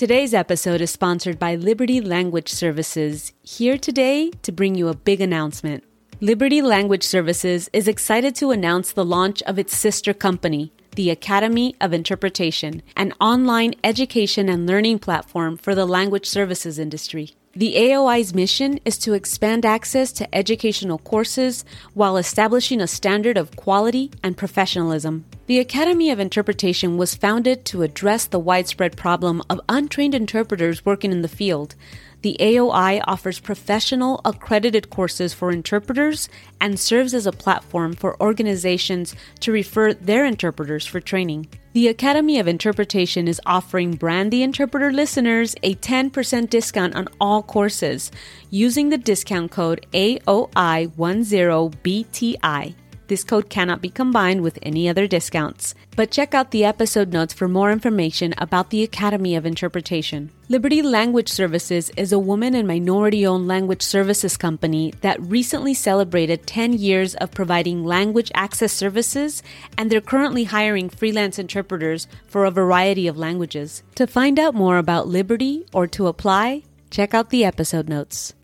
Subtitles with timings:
[0.00, 5.20] Today's episode is sponsored by Liberty Language Services, here today to bring you a big
[5.20, 5.84] announcement.
[6.22, 11.76] Liberty Language Services is excited to announce the launch of its sister company, the Academy
[11.82, 17.34] of Interpretation, an online education and learning platform for the language services industry.
[17.56, 21.64] The AOI's mission is to expand access to educational courses
[21.94, 25.24] while establishing a standard of quality and professionalism.
[25.46, 31.10] The Academy of Interpretation was founded to address the widespread problem of untrained interpreters working
[31.10, 31.74] in the field.
[32.22, 36.28] The AOI offers professional accredited courses for interpreters
[36.60, 41.48] and serves as a platform for organizations to refer their interpreters for training.
[41.72, 47.44] The Academy of Interpretation is offering Brand the Interpreter listeners a 10% discount on all
[47.44, 48.10] courses
[48.50, 52.74] using the discount code AOI10BTI.
[53.10, 55.74] This code cannot be combined with any other discounts.
[55.96, 60.30] But check out the episode notes for more information about the Academy of Interpretation.
[60.48, 66.46] Liberty Language Services is a woman and minority owned language services company that recently celebrated
[66.46, 69.42] 10 years of providing language access services,
[69.76, 73.82] and they're currently hiring freelance interpreters for a variety of languages.
[73.96, 78.34] To find out more about Liberty or to apply, check out the episode notes.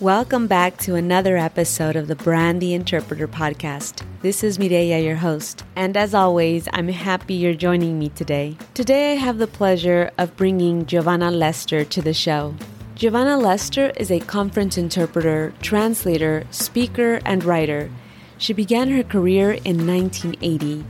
[0.00, 4.02] Welcome back to another episode of the Brand the Interpreter podcast.
[4.22, 8.56] This is Mireya, your host, and as always, I'm happy you're joining me today.
[8.72, 12.54] Today, I have the pleasure of bringing Giovanna Lester to the show.
[12.94, 17.90] Giovanna Lester is a conference interpreter, translator, speaker, and writer.
[18.38, 20.82] She began her career in 1980.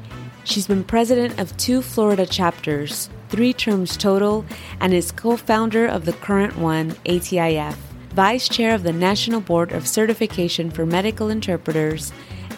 [0.45, 4.45] She's been president of two Florida chapters, three terms total,
[4.79, 7.90] and is co founder of the current one, ATIF.
[8.13, 12.13] Vice Chair of the National Board of Certification for Medical Interpreters,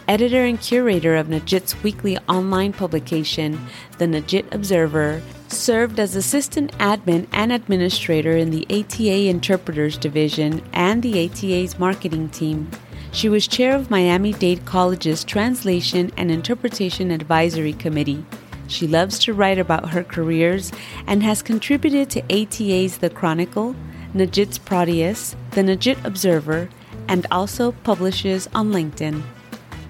[0.08, 3.60] editor and curator of Najit's weekly online publication,
[3.98, 11.02] The Najit Observer, served as assistant admin and administrator in the ATA Interpreters Division and
[11.02, 12.70] the ATA's marketing team.
[13.12, 18.24] She was chair of Miami Dade College's Translation and Interpretation Advisory Committee.
[18.68, 20.72] She loves to write about her careers
[21.06, 23.76] and has contributed to ATA's The Chronicle,
[24.14, 26.68] Najit's Proteus, the Najit Observer,
[27.08, 29.22] and also publishes on LinkedIn.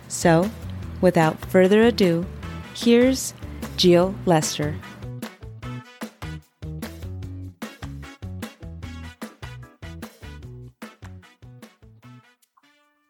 [0.09, 0.49] So,
[1.01, 2.25] without further ado,
[2.75, 3.35] here's
[3.77, 4.77] Gio Lester.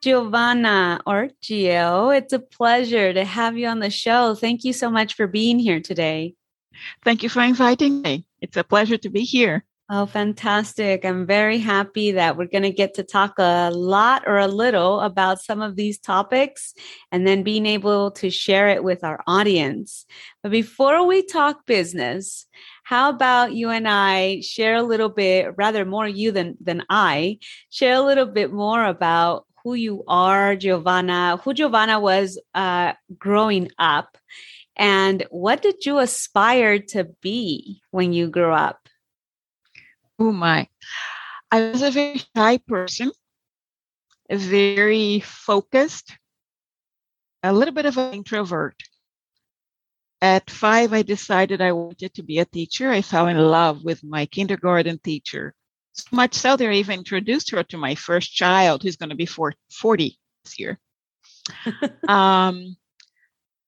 [0.03, 4.35] Giovanna or Gio, it's a pleasure to have you on the show.
[4.35, 6.35] Thank you so much for being here today.
[7.05, 8.27] Thank you for inviting me.
[8.41, 9.65] It's a pleasure to be here.
[9.95, 11.05] Oh, fantastic.
[11.05, 15.01] I'm very happy that we're going to get to talk a lot or a little
[15.01, 16.73] about some of these topics
[17.11, 20.07] and then being able to share it with our audience.
[20.43, 22.47] But before we talk business,
[22.85, 27.39] how about you and I share a little bit, rather more you than, than I,
[27.69, 33.71] share a little bit more about who you are, Giovanna, who Giovanna was uh, growing
[33.79, 34.17] up,
[34.75, 38.82] and what did you aspire to be when you grew up?
[40.23, 40.69] Oh my.
[41.51, 43.11] I was a very shy person,
[44.31, 46.17] very focused,
[47.43, 48.77] a little bit of an introvert.
[50.21, 52.89] At five, I decided I wanted to be a teacher.
[52.89, 55.55] I fell in love with my kindergarten teacher.
[55.93, 59.17] So much so that I even introduced her to my first child, who's going to
[59.17, 60.79] be 40 this year.
[62.07, 62.77] um,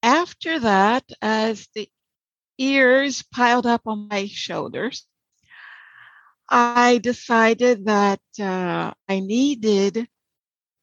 [0.04, 1.88] after that, as the
[2.56, 5.04] years piled up on my shoulders,
[6.48, 10.08] I decided that uh, I needed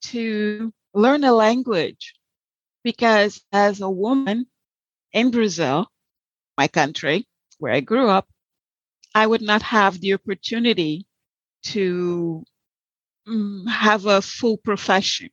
[0.03, 2.13] to learn a language
[2.83, 4.47] because as a woman
[5.13, 5.87] in Brazil,
[6.57, 7.27] my country,
[7.59, 8.27] where I grew up,
[9.15, 11.05] I would not have the opportunity
[11.63, 12.43] to
[13.27, 15.29] um, have a full profession.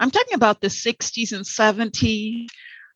[0.00, 2.48] I'm talking about the 60s and 70s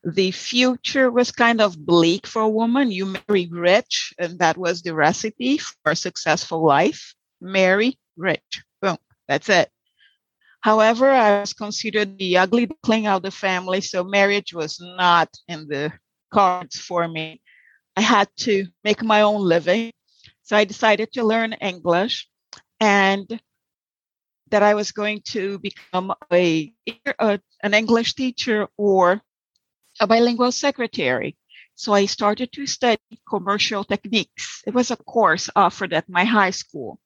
[0.06, 2.92] the future was kind of bleak for a woman.
[2.92, 7.14] You marry rich, and that was the recipe for a successful life.
[7.40, 8.62] marry rich.
[8.80, 8.96] Boom.
[9.28, 9.68] That's it.
[10.60, 15.66] However, I was considered the ugly duckling of the family, so marriage was not in
[15.68, 15.92] the
[16.32, 17.40] cards for me.
[17.96, 19.92] I had to make my own living.
[20.42, 22.28] So I decided to learn English
[22.80, 23.40] and
[24.50, 26.72] that I was going to become a,
[27.18, 29.20] a an English teacher or
[30.00, 31.36] a bilingual secretary.
[31.74, 34.62] So I started to study commercial techniques.
[34.66, 36.98] It was a course offered at my high school.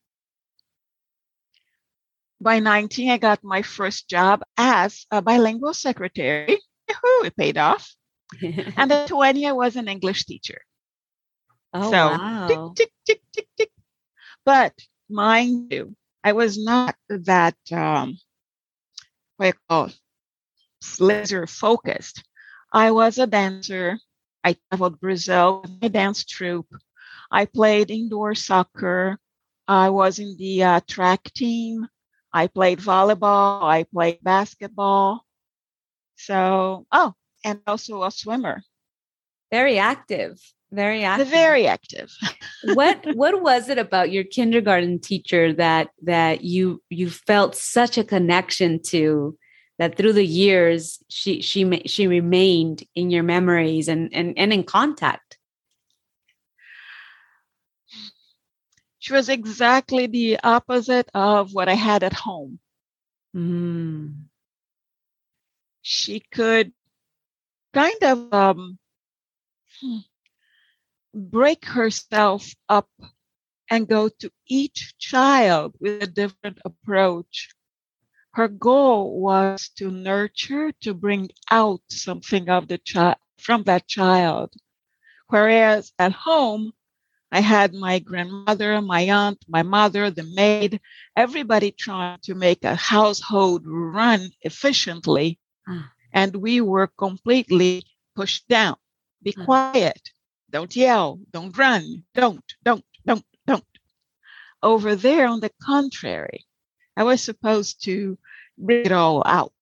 [2.40, 6.58] By 19, I got my first job as a bilingual secretary.
[6.88, 7.92] Yahoo, it paid off.
[8.42, 10.62] and at 20, I was an English teacher.
[11.74, 12.46] Oh, so, wow.
[12.48, 13.70] tick, tick, tick, tick, tick.
[14.44, 14.72] But
[15.08, 18.18] mind you, I was not that, um,
[19.36, 19.90] what you call
[20.98, 22.22] laser focused.
[22.72, 23.98] I was a dancer.
[24.44, 26.72] I traveled Brazil with my dance troupe.
[27.30, 29.18] I played indoor soccer.
[29.66, 31.88] I was in the uh, track team.
[32.32, 33.62] I played volleyball.
[33.62, 35.24] I played basketball.
[36.16, 37.14] So, oh,
[37.44, 38.62] and also a swimmer.
[39.50, 40.38] Very active.
[40.70, 41.28] Very active.
[41.28, 42.12] Very active.
[42.74, 48.04] what what was it about your kindergarten teacher that that you you felt such a
[48.04, 49.36] connection to
[49.80, 54.62] that through the years she she she remained in your memories and and, and in
[54.62, 55.38] contact?
[58.98, 62.58] She was exactly the opposite of what I had at home.
[63.34, 64.26] Mm.
[65.80, 66.74] She could
[67.72, 68.78] kind of um,
[71.14, 72.90] break herself up
[73.70, 77.48] and go to each child with a different approach.
[78.32, 84.54] Her goal was to nurture, to bring out something of the child from that child.
[85.28, 86.72] Whereas at home,
[87.32, 90.80] I had my grandmother, my aunt, my mother, the maid,
[91.16, 95.38] everybody trying to make a household run efficiently.
[95.68, 95.92] Ah.
[96.12, 97.84] And we were completely
[98.16, 98.76] pushed down.
[99.22, 99.44] Be Ah.
[99.44, 100.10] quiet.
[100.50, 101.20] Don't yell.
[101.30, 102.04] Don't run.
[102.14, 103.64] Don't, don't, don't, don't.
[104.62, 106.44] Over there, on the contrary,
[107.00, 108.18] I was supposed to
[108.58, 109.54] bring it all out.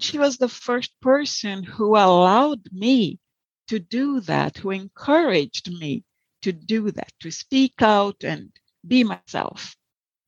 [0.00, 3.20] She was the first person who allowed me
[3.68, 6.02] to do that, who encouraged me
[6.42, 8.50] to do that, to speak out and
[8.84, 9.76] be myself.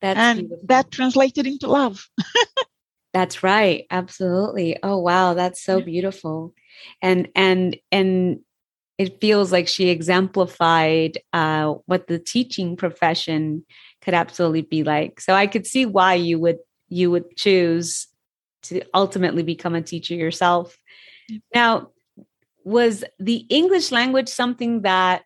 [0.01, 0.67] That's and beautiful.
[0.67, 2.07] that translated into love.
[3.13, 3.85] That's right.
[3.91, 4.77] Absolutely.
[4.81, 6.53] Oh wow, that's so beautiful.
[7.01, 8.39] And and and
[8.97, 13.65] it feels like she exemplified uh, what the teaching profession
[14.01, 15.19] could absolutely be like.
[15.19, 16.59] So I could see why you would
[16.89, 18.07] you would choose
[18.63, 20.77] to ultimately become a teacher yourself.
[21.53, 21.89] Now,
[22.63, 25.23] was the English language something that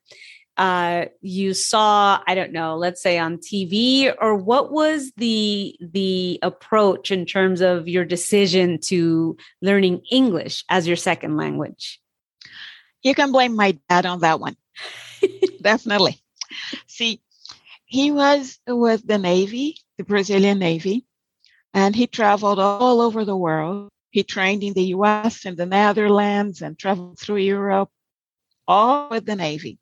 [0.55, 2.19] uh, you saw?
[2.25, 2.77] I don't know.
[2.77, 8.79] Let's say on TV, or what was the the approach in terms of your decision
[8.85, 11.99] to learning English as your second language?
[13.07, 14.57] You can blame my dad on that one.
[15.61, 16.21] Definitely.
[16.87, 17.21] See,
[17.85, 21.05] he was with the Navy, the Brazilian Navy,
[21.73, 23.87] and he traveled all over the world.
[24.11, 27.89] He trained in the US and the Netherlands and traveled through Europe,
[28.67, 29.79] all with the Navy.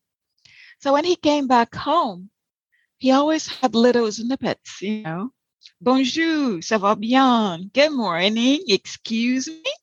[0.79, 2.29] So when he came back home,
[2.99, 5.31] he always had little snippets, you know.
[5.81, 7.71] Bonjour, ça va bien?
[7.73, 9.73] Good morning, excuse me.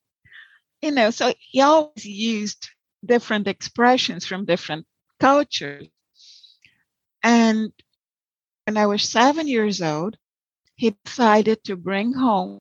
[0.81, 2.69] You know, so he always used
[3.05, 4.87] different expressions from different
[5.21, 5.89] cultures.
[7.23, 7.73] And
[8.67, 10.17] when I was seven years old,
[10.77, 12.59] he decided to bring home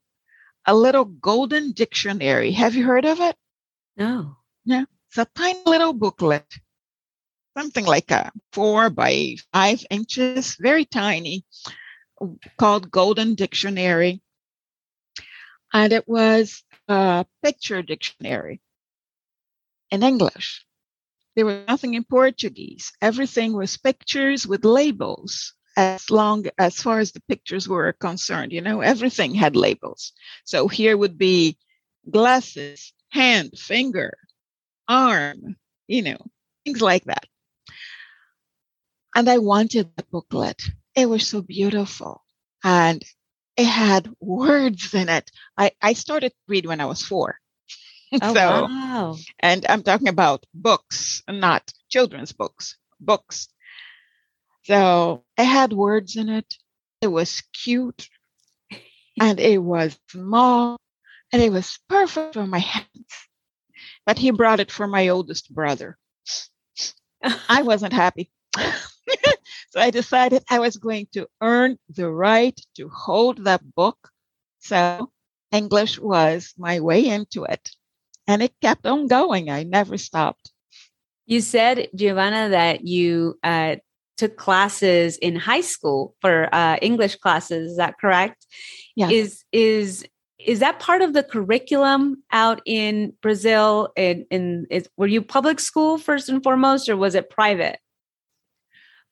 [0.65, 2.51] a little golden dictionary.
[2.51, 3.35] Have you heard of it?
[3.97, 4.37] No.
[4.65, 4.85] Yeah.
[5.09, 6.45] It's a tiny little booklet,
[7.57, 11.43] something like a four by five inches, very tiny,
[12.57, 14.21] called Golden Dictionary.
[15.73, 18.61] And it was a picture dictionary
[19.91, 20.65] in English.
[21.35, 22.91] There was nothing in Portuguese.
[23.01, 28.51] Everything was pictures with labels as long as far as the pictures were concerned.
[28.51, 30.13] You know, everything had labels.
[30.43, 31.57] So here would be
[32.09, 34.17] glasses, hand, finger,
[34.87, 35.55] arm,
[35.87, 36.17] you know,
[36.65, 37.25] things like that.
[39.15, 40.61] And I wanted the booklet.
[40.95, 42.23] It was so beautiful.
[42.63, 43.03] And
[43.57, 45.31] it had words in it.
[45.57, 47.40] I, I started to read when I was four.
[48.21, 49.15] Oh so, wow.
[49.39, 53.47] and I'm talking about books, not children's books, books.
[54.63, 56.53] So it had words in it.
[57.01, 58.09] It was cute
[59.19, 60.77] and it was small
[61.31, 62.87] and it was perfect for my hands.
[64.05, 65.97] But he brought it for my oldest brother.
[67.49, 68.31] I wasn't happy.
[68.57, 74.09] so I decided I was going to earn the right to hold that book.
[74.59, 75.11] So
[75.51, 77.69] English was my way into it.
[78.31, 79.49] And it kept on going.
[79.49, 80.53] I never stopped.
[81.25, 83.75] You said, Giovanna, that you uh,
[84.15, 87.71] took classes in high school for uh, English classes.
[87.71, 88.45] Is that correct?
[88.95, 89.09] Yeah.
[89.09, 90.05] Is is
[90.39, 93.89] is that part of the curriculum out in Brazil?
[93.97, 97.79] And in, in, were you public school first and foremost, or was it private?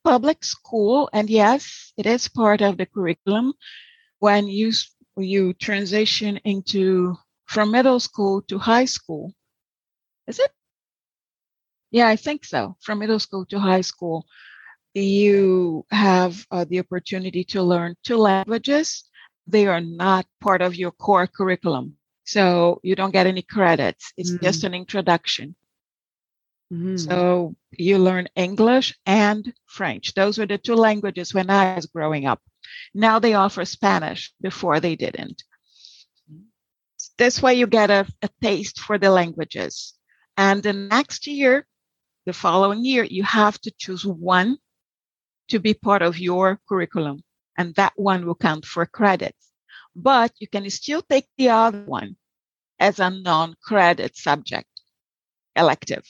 [0.05, 3.51] Public school, and yes, it is part of the curriculum.
[4.19, 4.71] When you
[5.17, 7.17] you transition into
[7.49, 9.33] from middle school to high school,
[10.27, 10.51] is it?
[11.91, 12.77] Yeah, I think so.
[12.81, 14.25] From middle school to high school,
[14.93, 19.09] you have uh, the opportunity to learn two languages
[19.49, 21.97] they are not part of your core curriculum.
[22.23, 24.13] So you don't get any credits.
[24.15, 24.45] It's mm-hmm.
[24.45, 25.55] just an introduction.
[26.71, 26.97] Mm-hmm.
[26.97, 30.13] So you learn English and French.
[30.13, 32.41] Those were the two languages when I was growing up.
[32.93, 34.31] Now they offer Spanish.
[34.39, 35.43] Before they didn't.
[37.19, 39.93] This way you get a, a taste for the languages.
[40.37, 41.67] And the next year,
[42.25, 44.57] the following year, you have to choose one
[45.49, 47.21] to be part of your curriculum
[47.57, 49.51] and that one will count for credits.
[49.93, 52.15] But you can still take the other one
[52.79, 54.69] as a non-credit subject
[55.57, 56.05] elective.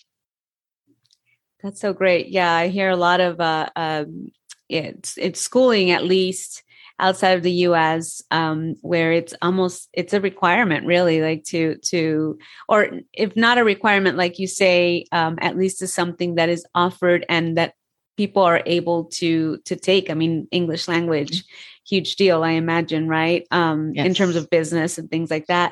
[1.64, 2.28] That's so great.
[2.28, 4.32] Yeah, I hear a lot of uh, um,
[4.70, 6.62] it's it's schooling at least
[7.00, 8.22] outside of the U.S.
[8.32, 12.38] Um, where it's almost it's a requirement, really, like to to
[12.68, 16.66] or if not a requirement, like you say, um, at least is something that is
[16.76, 17.74] offered and that
[18.20, 21.88] people are able to to take i mean english language mm-hmm.
[21.88, 24.06] huge deal i imagine right um yes.
[24.06, 25.72] in terms of business and things like that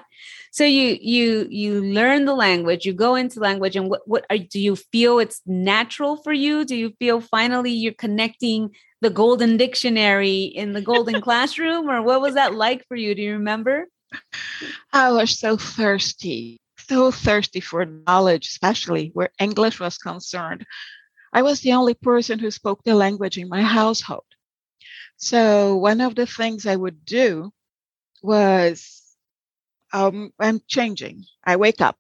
[0.51, 4.37] so you you you learn the language you go into language and what what are,
[4.37, 8.69] do you feel it's natural for you do you feel finally you're connecting
[9.01, 13.21] the golden dictionary in the golden classroom or what was that like for you do
[13.21, 13.85] you remember
[14.93, 20.65] i was so thirsty so thirsty for knowledge especially where english was concerned
[21.33, 24.25] I was the only person who spoke the language in my household.
[25.17, 27.51] So one of the things I would do
[28.21, 29.01] was
[29.93, 31.25] um, I'm changing.
[31.43, 31.97] I wake up.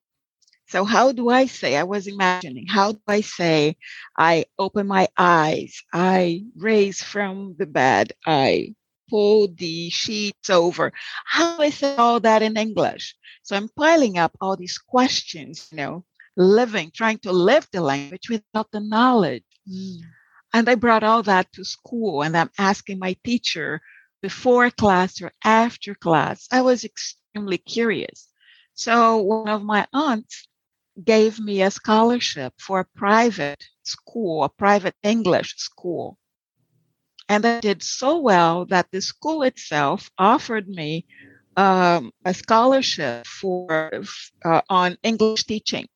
[0.67, 1.75] So how do I say?
[1.77, 2.67] I was imagining.
[2.67, 3.77] How do I say?
[4.17, 5.81] I open my eyes.
[5.93, 8.13] I raise from the bed.
[8.25, 8.75] I
[9.09, 10.91] pull the sheets over.
[11.25, 13.15] How do I say all that in English?
[13.43, 16.05] So I'm piling up all these questions, you know,
[16.35, 19.43] living, trying to live the language without the knowledge.
[19.69, 19.99] Mm.
[20.53, 23.81] And I brought all that to school and I'm asking my teacher
[24.21, 26.47] before class or after class.
[26.51, 28.27] I was extremely curious.
[28.73, 30.47] So one of my aunts
[31.03, 36.17] gave me a scholarship for a private school, a private English school.
[37.29, 41.05] And I did so well that the school itself offered me
[41.57, 44.03] um, a scholarship for
[44.45, 45.87] uh, on English teaching.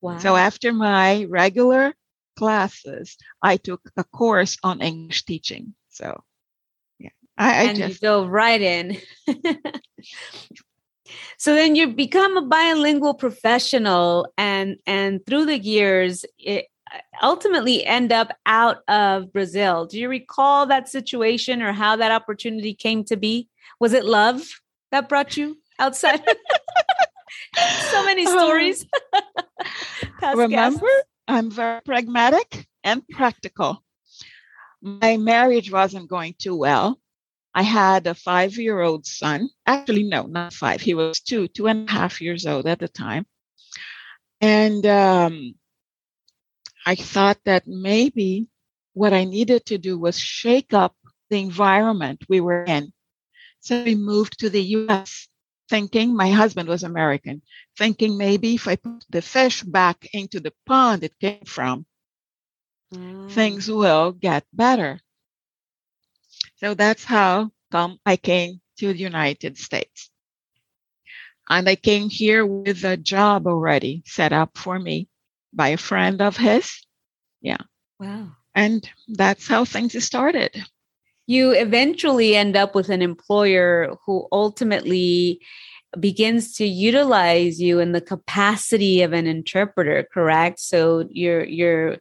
[0.00, 0.18] Wow.
[0.18, 1.94] So after my regular
[2.36, 5.74] classes, I took a course on English teaching.
[5.88, 6.22] So
[6.98, 8.98] yeah, I, I and just you dove right in.
[11.38, 16.66] so then you become a bilingual professional, and and through the years, it
[17.22, 19.86] ultimately end up out of Brazil.
[19.86, 23.48] Do you recall that situation or how that opportunity came to be?
[23.80, 24.42] Was it love
[24.90, 26.22] that brought you outside?
[27.90, 28.86] so many um, stories.
[30.34, 30.88] Remember,
[31.28, 33.82] I'm very pragmatic and practical.
[34.80, 37.00] My marriage wasn't going too well.
[37.56, 39.48] I had a five year old son.
[39.64, 40.82] Actually, no, not five.
[40.82, 43.24] He was two, two and a half years old at the time.
[44.42, 45.54] And um,
[46.84, 48.48] I thought that maybe
[48.92, 50.94] what I needed to do was shake up
[51.30, 52.92] the environment we were in.
[53.60, 55.26] So we moved to the US
[55.70, 57.40] thinking my husband was American,
[57.78, 61.86] thinking maybe if I put the fish back into the pond it came from,
[62.92, 63.30] mm.
[63.30, 65.00] things will get better.
[66.56, 70.10] So that's how come I came to the United States.
[71.48, 75.08] And I came here with a job already set up for me
[75.52, 76.84] by a friend of his.
[77.40, 77.62] Yeah.
[78.00, 78.32] Wow.
[78.54, 80.64] And that's how things started
[81.26, 85.40] you eventually end up with an employer who ultimately
[85.98, 91.96] begins to utilize you in the capacity of an interpreter correct so you're you're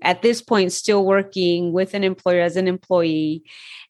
[0.00, 3.42] at this point still working with an employer as an employee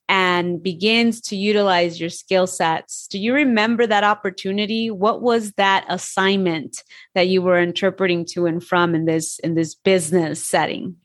[0.08, 5.84] and begins to utilize your skill sets do you remember that opportunity what was that
[5.88, 6.82] assignment
[7.14, 10.96] that you were interpreting to and from in this in this business setting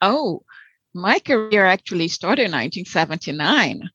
[0.00, 0.42] oh
[0.94, 3.90] my career actually started in 1979.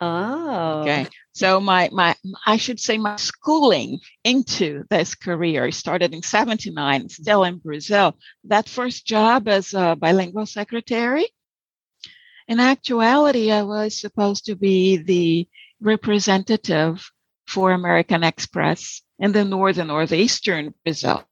[0.00, 0.80] Oh.
[0.82, 1.06] Okay.
[1.32, 2.14] So my my
[2.46, 8.16] I should say my schooling into this career started in 79, still in Brazil.
[8.44, 11.28] That first job as a bilingual secretary.
[12.48, 15.48] In actuality, I was supposed to be the
[15.80, 17.10] representative
[17.46, 21.24] for American Express in the northern northeastern Brazil.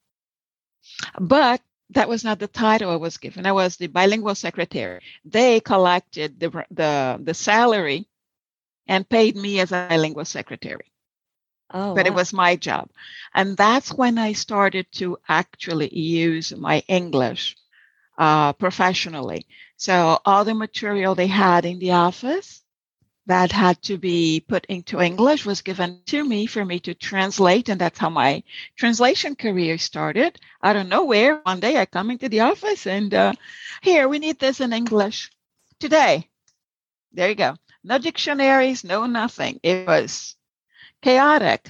[1.19, 3.47] But that was not the title I was given.
[3.47, 5.01] I was the bilingual secretary.
[5.25, 8.09] They collected the the, the salary
[8.87, 10.93] and paid me as a bilingual secretary.
[11.71, 12.13] Oh, but wow.
[12.13, 12.91] it was my job.
[13.35, 17.57] And that's when I started to actually use my English
[18.19, 19.47] uh, professionally.
[19.77, 22.63] So all the material they had in the office
[23.27, 27.69] that had to be put into English was given to me for me to translate.
[27.69, 28.43] And that's how my
[28.77, 30.39] translation career started.
[30.63, 33.33] Out of nowhere, one day I come into the office and uh,
[33.83, 35.31] here, we need this in English
[35.81, 36.29] today.
[37.13, 37.57] There you go.
[37.83, 39.61] No dictionaries, no nothing.
[39.63, 40.37] It was
[41.03, 41.69] chaotic,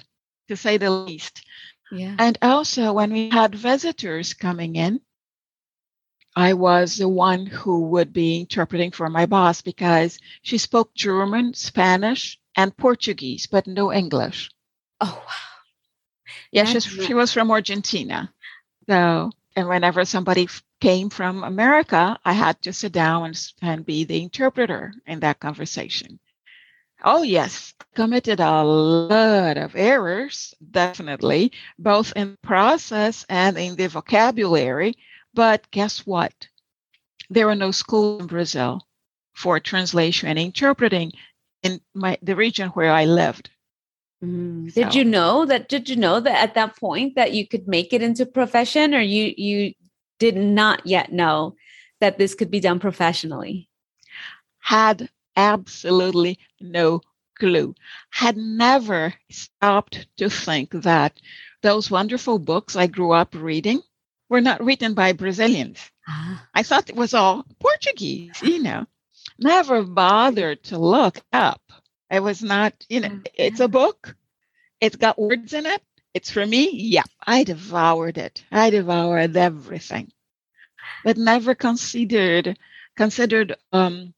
[0.49, 1.43] to say the least.
[1.91, 2.17] yeah.
[2.19, 5.01] And also, when we had visitors coming in,
[6.37, 11.55] I was the one who would be interpreting for my boss because she spoke German,
[11.55, 14.51] Spanish, and Portuguese, but no English.
[15.01, 15.33] Oh, wow.
[16.53, 18.33] Yeah, she was from Argentina.
[18.89, 23.87] So, and whenever somebody f- came from America, I had to sit down and, and
[23.87, 26.19] be the interpreter in that conversation.
[27.05, 34.97] Oh, yes, committed a lot of errors, definitely, both in process and in the vocabulary.
[35.37, 36.49] But guess what?
[37.31, 38.87] There are no schools in Brazil
[39.35, 41.13] for translation and interpreting
[41.63, 43.51] in my the region where I lived.
[44.25, 44.73] Mm.
[44.73, 45.69] Did you know that?
[45.69, 49.01] Did you know that at that point that you could make it into profession, or
[49.01, 49.75] you you
[50.19, 51.55] did not yet know
[52.01, 53.69] that this could be done professionally?
[54.67, 57.01] had absolutely no
[57.39, 57.73] clue,
[58.11, 61.21] had never stopped to think that
[61.63, 63.81] those wonderful books I grew up reading
[64.29, 65.79] were not written by Brazilians.
[66.09, 68.87] Ah, I thought it was all Portuguese, you know,
[69.39, 71.63] never bothered to look up.
[72.11, 74.17] It was not, you know, Mm, it's a book,
[74.81, 75.83] it's got words in it.
[76.15, 76.71] It's for me.
[76.73, 78.45] Yeah, I devoured it.
[78.51, 80.13] I devoured everything,
[81.05, 82.59] but never considered
[82.97, 84.15] considered um,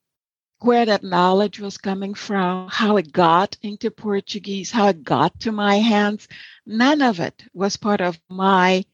[0.60, 5.52] where that knowledge was coming from, how it got into Portuguese, how it got to
[5.52, 6.28] my hands.
[6.66, 8.84] None of it was part of my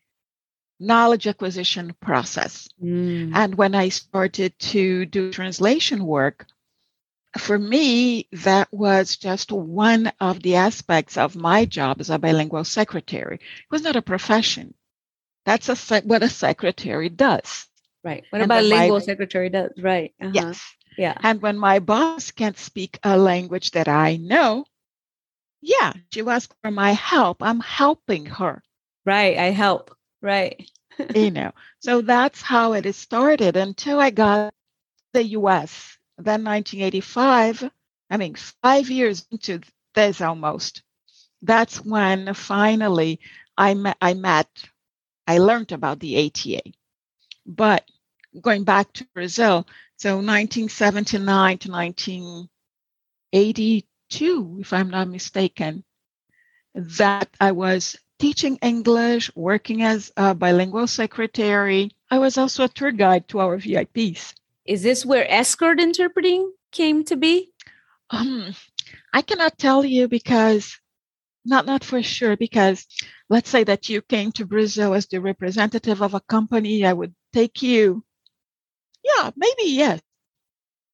[0.80, 2.68] knowledge acquisition process.
[2.82, 3.32] mm.
[3.34, 6.46] And when I started to do translation work,
[7.38, 12.64] for me, that was just one of the aspects of my job as a bilingual
[12.64, 13.36] secretary.
[13.36, 14.74] It was not a profession.
[15.44, 17.66] That's a what a secretary does.
[18.04, 18.24] right.
[18.30, 19.70] What and a then my- bilingual secretary does?
[19.78, 20.14] Right.
[20.20, 20.62] uh-huh, Yes.
[20.96, 21.16] Yeah.
[21.22, 24.64] And when my boss can't speak a language that I know,
[25.60, 27.42] yeah, she asks for my help.
[27.42, 28.62] I'm helping her,
[29.04, 29.36] Right.
[29.36, 29.93] I help.
[30.24, 30.68] Right.
[31.14, 31.52] you know.
[31.80, 34.54] So that's how it started until I got
[35.12, 35.98] the US.
[36.16, 37.70] Then 1985,
[38.10, 39.60] I mean, five years into
[39.94, 40.82] this almost,
[41.42, 43.20] that's when finally
[43.58, 44.48] I met, I met,
[45.26, 46.62] I learned about the ATA.
[47.44, 47.84] But
[48.40, 55.84] going back to Brazil, so 1979 to 1982, if I'm not mistaken,
[56.74, 61.90] that I was teaching English, working as a bilingual secretary.
[62.10, 64.34] I was also a tour guide to our VIPs.
[64.64, 67.52] Is this where escort interpreting came to be?
[68.10, 68.54] Um,
[69.12, 70.78] I cannot tell you because
[71.44, 72.86] not not for sure because
[73.28, 77.14] let's say that you came to Brazil as the representative of a company, I would
[77.32, 78.04] take you.
[79.02, 80.00] Yeah, maybe yes.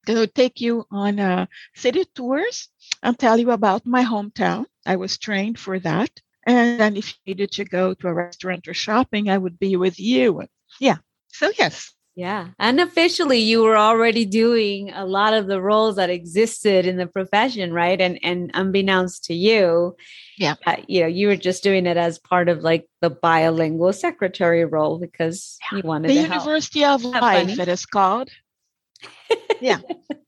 [0.08, 2.68] I would take you on uh, city tours
[3.02, 4.66] and tell you about my hometown.
[4.84, 6.20] I was trained for that.
[6.46, 9.76] And then if you needed to go to a restaurant or shopping, I would be
[9.76, 10.42] with you.
[10.80, 10.96] Yeah.
[11.28, 12.48] So yes, Yeah.
[12.58, 17.72] Unofficially, you were already doing a lot of the roles that existed in the profession,
[17.72, 18.00] right?
[18.00, 19.96] And and unbeknownst to you,
[20.38, 20.54] Yeah.
[20.66, 24.64] uh, you know, you were just doing it as part of like the bilingual secretary
[24.64, 26.42] role because you wanted the to help.
[26.44, 28.28] University of Life, it is called.
[29.60, 29.78] Yeah.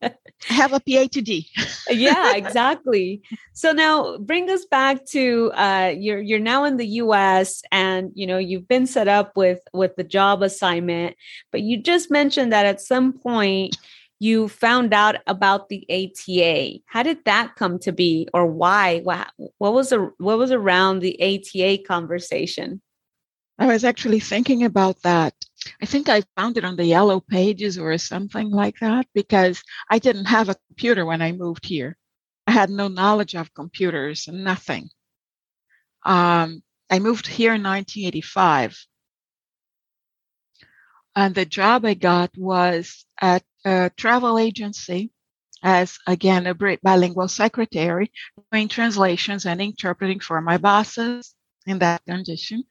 [0.49, 1.47] Have a PhD.
[1.89, 3.23] yeah, exactly.
[3.53, 8.27] So now bring us back to uh you're you're now in the US and you
[8.27, 11.17] know you've been set up with with the job assignment,
[11.53, 13.77] but you just mentioned that at some point
[14.23, 16.79] you found out about the ATA.
[16.87, 19.01] How did that come to be or why?
[19.01, 22.81] What, what was a, what was around the ATA conversation?
[23.59, 25.35] I was actually thinking about that.
[25.81, 29.99] I think I found it on the yellow pages or something like that because I
[29.99, 31.97] didn't have a computer when I moved here.
[32.47, 34.91] I had no knowledge of computers, and nothing.
[36.05, 38.87] Um, I moved here in 1985.
[41.15, 45.13] And the job I got was at a travel agency
[45.63, 48.11] as, again, a bilingual secretary,
[48.51, 51.35] doing translations and interpreting for my bosses
[51.67, 52.65] in that condition.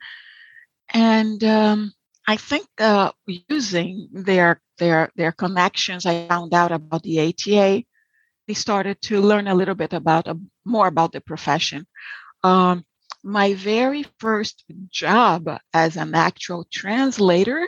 [0.90, 1.94] And um,
[2.28, 7.84] I think uh, using their their their connections, I found out about the ATA.
[8.48, 11.86] We started to learn a little bit about uh, more about the profession.
[12.44, 12.86] Um,
[13.24, 17.68] my very first job as an actual translator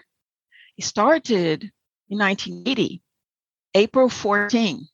[0.80, 1.72] started
[2.10, 3.02] in 1980,
[3.76, 4.88] April 14.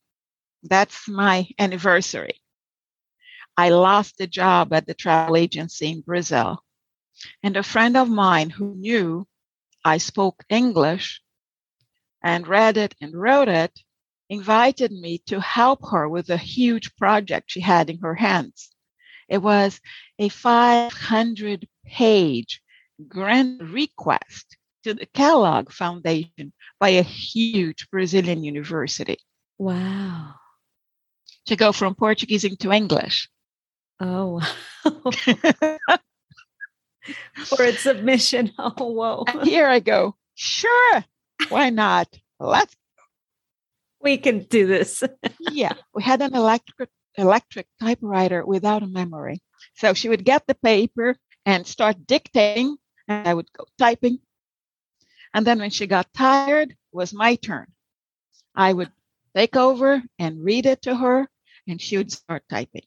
[0.64, 2.42] That's my anniversary.
[3.58, 6.64] I lost the job at the travel agency in Brazil.
[7.44, 9.28] And a friend of mine who knew
[9.90, 11.20] I spoke English
[12.22, 13.74] and read it and wrote it
[14.30, 18.70] invited me to help her with a huge project she had in her hands.
[19.28, 19.82] It was
[20.20, 22.62] a 500 page
[23.08, 29.18] grant request to the Kellogg Foundation by a huge Brazilian university.
[29.58, 30.36] Wow.
[31.48, 33.28] To go from Portuguese into English.
[34.00, 34.40] Oh,
[34.86, 35.98] wow.
[37.46, 38.52] For its submission.
[38.60, 39.24] Oh, whoa.
[39.28, 40.16] And here I go.
[40.36, 41.06] Sure.
[41.50, 42.08] Why not?
[42.40, 42.76] Let's
[44.02, 45.04] we can do this.
[45.40, 45.74] yeah.
[45.94, 49.42] We had an electric electric typewriter without a memory.
[49.76, 54.20] So she would get the paper and start dictating, and I would go typing.
[55.34, 57.68] And then when she got tired, was my turn.
[58.56, 58.92] I would
[59.36, 61.28] take over and read it to her,
[61.68, 62.86] and she would start typing.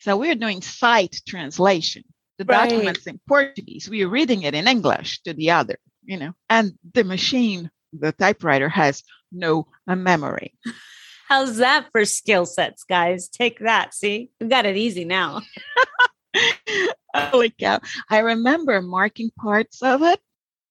[0.00, 2.04] So we are doing sight translation.
[2.42, 2.68] The right.
[2.68, 6.72] documents in Portuguese, we are reading it in English to the other, you know, and
[6.92, 10.54] the machine, the typewriter has no memory.
[11.28, 13.28] How's that for skill sets, guys?
[13.28, 13.94] Take that.
[13.94, 15.42] See, we got it easy now.
[17.14, 17.78] Holy cow.
[18.10, 20.18] I remember marking parts of it,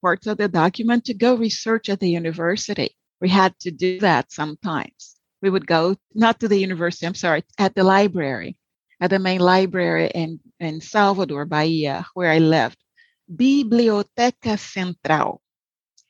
[0.02, 2.98] parts of the document to go research at the university.
[3.22, 5.16] We had to do that sometimes.
[5.42, 8.58] We would go, not to the university, I'm sorry, at the library,
[9.02, 12.78] at the main library in, in Salvador, Bahia, where I lived.
[13.36, 15.42] Biblioteca Central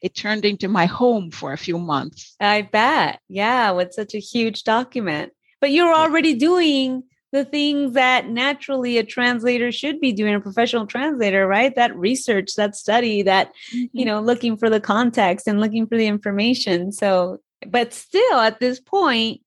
[0.01, 2.35] it turned into my home for a few months.
[2.39, 3.19] I bet.
[3.29, 5.31] Yeah, with such a huge document.
[5.59, 10.87] But you're already doing the things that naturally a translator should be doing, a professional
[10.87, 11.73] translator, right?
[11.75, 13.85] That research, that study, that, mm-hmm.
[13.93, 16.91] you know, looking for the context and looking for the information.
[16.91, 19.41] So, but still at this point,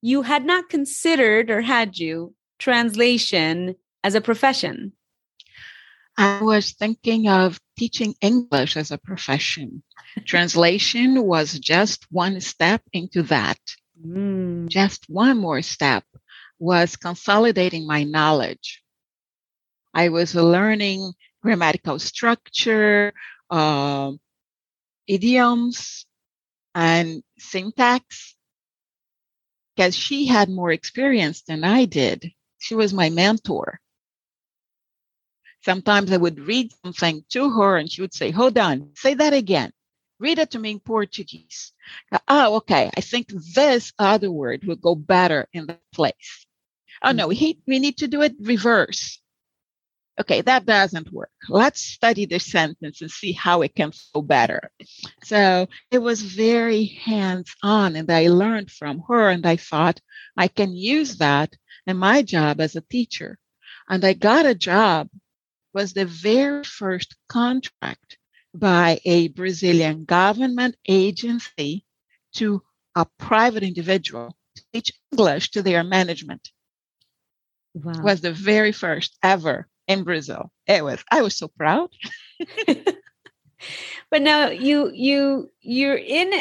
[0.00, 4.92] you had not considered or had you translation as a profession?
[6.16, 9.82] I was thinking of teaching English as a profession.
[10.24, 13.58] Translation was just one step into that.
[14.04, 14.68] Mm.
[14.68, 16.04] Just one more step
[16.58, 18.82] was consolidating my knowledge.
[19.94, 23.12] I was learning grammatical structure,
[23.48, 24.12] uh,
[25.06, 26.04] idioms,
[26.74, 28.36] and syntax
[29.74, 32.32] because she had more experience than I did.
[32.58, 33.80] She was my mentor.
[35.64, 39.32] Sometimes I would read something to her and she would say, Hold on, say that
[39.32, 39.72] again.
[40.20, 41.72] Read it to me in Portuguese.
[42.26, 42.90] Oh, okay.
[42.96, 46.46] I think this other word will go better in that place.
[47.02, 49.20] Oh, no, we, we need to do it reverse.
[50.20, 51.30] Okay, that doesn't work.
[51.48, 54.72] Let's study the sentence and see how it can go better.
[55.22, 60.00] So it was very hands on, and I learned from her, and I thought
[60.36, 61.54] I can use that
[61.88, 63.38] in my job as a teacher.
[63.88, 65.08] And I got a job
[65.72, 68.18] was the very first contract
[68.54, 71.84] by a Brazilian government agency
[72.34, 72.62] to
[72.94, 76.50] a private individual to teach English to their management.
[77.74, 78.02] Wow.
[78.02, 80.50] Was the very first ever in Brazil.
[80.66, 81.90] It was I was so proud.
[84.10, 86.32] but now you you you're in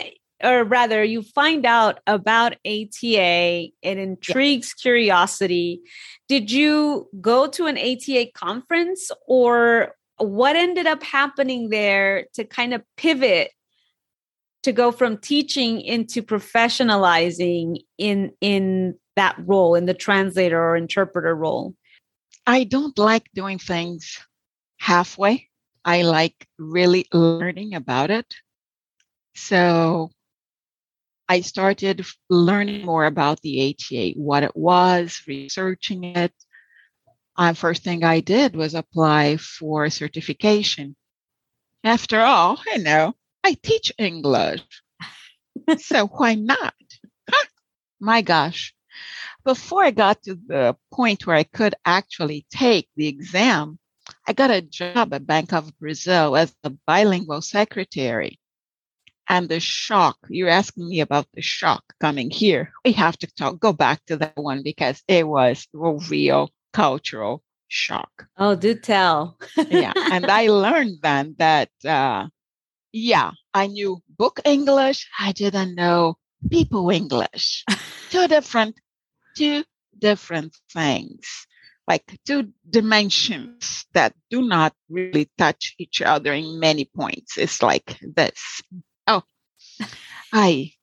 [0.43, 4.81] or rather you find out about ATA it intrigues yeah.
[4.81, 5.81] curiosity.
[6.27, 12.73] Did you go to an ATA conference or what ended up happening there to kind
[12.73, 13.51] of pivot
[14.63, 21.35] to go from teaching into professionalizing in in that role in the translator or interpreter
[21.35, 21.73] role?
[22.45, 24.19] I don't like doing things
[24.79, 25.49] halfway.
[25.83, 28.25] I like really learning about it.
[29.35, 30.11] So
[31.29, 36.33] I started learning more about the ATA, what it was, researching it.
[37.35, 40.95] Uh, first thing I did was apply for certification.
[41.83, 43.13] After all, I know
[43.43, 44.61] I teach English.
[45.79, 46.73] so why not?
[47.99, 48.73] My gosh.
[49.43, 53.79] Before I got to the point where I could actually take the exam,
[54.27, 58.39] I got a job at Bank of Brazil as a bilingual secretary.
[59.29, 62.71] And the shock, you're asking me about the shock coming here.
[62.85, 67.43] We have to talk, go back to that one because it was a real cultural
[67.67, 68.27] shock.
[68.37, 69.37] Oh, do tell.
[69.69, 69.93] yeah.
[69.95, 72.27] And I learned then that, uh,
[72.93, 75.07] yeah, I knew book English.
[75.19, 76.15] I didn't know
[76.49, 77.65] people English.
[78.09, 78.79] two different,
[79.35, 79.63] two
[79.97, 81.47] different things,
[81.87, 87.37] like two dimensions that do not really touch each other in many points.
[87.37, 88.61] It's like this.
[89.81, 89.87] Oh,
[90.33, 90.73] I,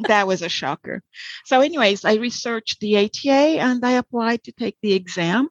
[0.00, 1.02] that was a shocker.
[1.44, 5.48] So anyways, I researched the ATA and I applied to take the exam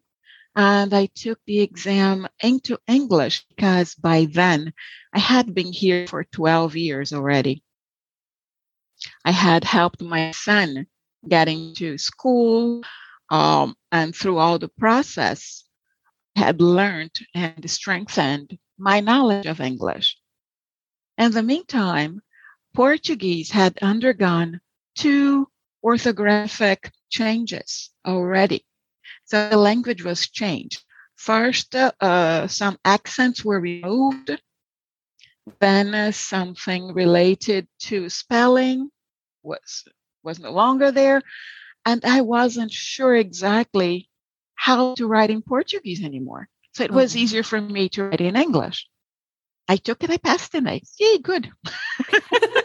[0.55, 4.73] and I took the exam into English because by then
[5.13, 7.63] I had been here for 12 years already.
[9.23, 10.87] I had helped my son
[11.27, 12.83] getting to school,
[13.29, 15.63] um, and through all the process,
[16.35, 20.17] had learned and strengthened my knowledge of English.
[21.17, 22.21] In the meantime,
[22.79, 24.61] Portuguese had undergone
[24.95, 25.49] two
[25.83, 28.65] orthographic changes already.
[29.25, 30.81] So the language was changed.
[31.17, 34.31] First, uh, some accents were removed.
[35.59, 38.89] Then uh, something related to spelling
[39.43, 39.83] was
[40.23, 41.21] was no longer there,
[41.85, 44.09] and I wasn't sure exactly
[44.55, 46.47] how to write in Portuguese anymore.
[46.75, 47.23] So it was mm-hmm.
[47.23, 48.87] easier for me to write in English.
[49.67, 50.09] I took it.
[50.09, 50.65] I passed it.
[50.65, 51.51] I yay, good.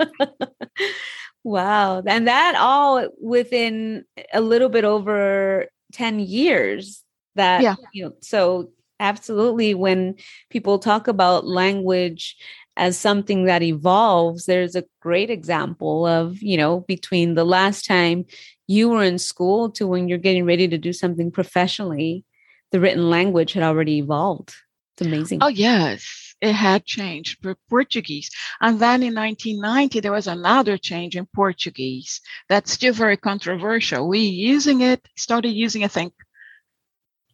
[1.44, 7.02] wow, and that all within a little bit over 10 years
[7.34, 7.74] that yeah.
[7.92, 10.14] you know so absolutely when
[10.50, 12.36] people talk about language
[12.76, 18.24] as something that evolves there's a great example of you know between the last time
[18.68, 22.24] you were in school to when you're getting ready to do something professionally
[22.70, 24.54] the written language had already evolved.
[24.94, 25.38] It's amazing.
[25.42, 28.30] Oh yes it had changed for Portuguese.
[28.60, 34.08] And then in 1990, there was another change in Portuguese that's still very controversial.
[34.08, 36.14] We using it, started using, I think,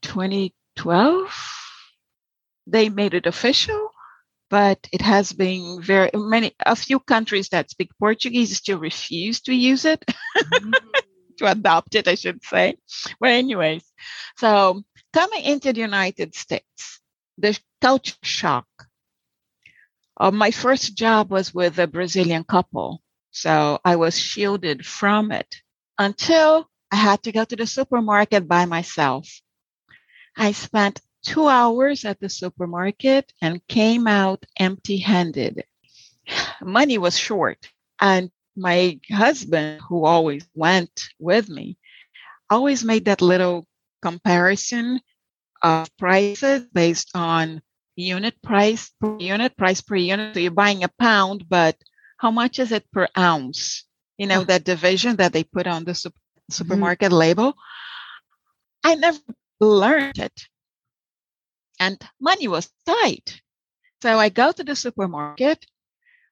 [0.02, 1.52] 2012.
[2.66, 3.90] They made it official,
[4.50, 9.54] but it has been very many, a few countries that speak Portuguese still refuse to
[9.54, 10.04] use it,
[10.36, 10.72] mm-hmm.
[11.38, 12.76] to adopt it, I should say.
[13.20, 13.84] But anyways,
[14.36, 17.00] so coming into the United States,
[17.38, 18.66] the culture shock
[20.16, 23.02] uh, my first job was with a Brazilian couple.
[23.30, 25.56] So I was shielded from it
[25.98, 29.28] until I had to go to the supermarket by myself.
[30.36, 35.64] I spent two hours at the supermarket and came out empty handed.
[36.62, 37.68] Money was short.
[38.00, 41.78] And my husband, who always went with me,
[42.50, 43.66] always made that little
[44.02, 45.00] comparison
[45.62, 47.62] of prices based on
[47.96, 50.34] unit price per unit, price per unit.
[50.34, 51.76] So you're buying a pound, but
[52.18, 53.84] how much is it per ounce?
[54.18, 56.52] You know, that division that they put on the super, mm-hmm.
[56.52, 57.18] supermarket mm-hmm.
[57.18, 57.54] label.
[58.84, 59.18] I never
[59.60, 60.42] learned it.
[61.80, 63.40] And money was tight.
[64.02, 65.66] So I go to the supermarket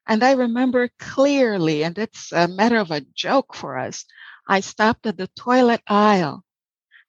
[0.07, 4.05] and I remember clearly, and it's a matter of a joke for us.
[4.46, 6.44] I stopped at the toilet aisle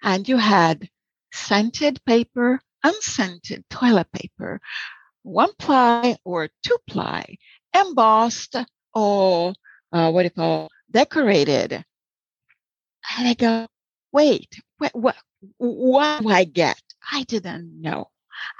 [0.02, 0.90] and you had
[1.34, 4.62] scented paper unscented toilet paper,
[5.24, 7.38] one ply or two ply,
[7.74, 8.56] embossed
[8.94, 9.54] or
[9.92, 11.74] uh, what do you call decorated.
[13.18, 13.68] And I go,
[14.12, 15.16] wait, what, what,
[15.58, 16.82] what do I get?
[17.12, 18.10] I didn't know.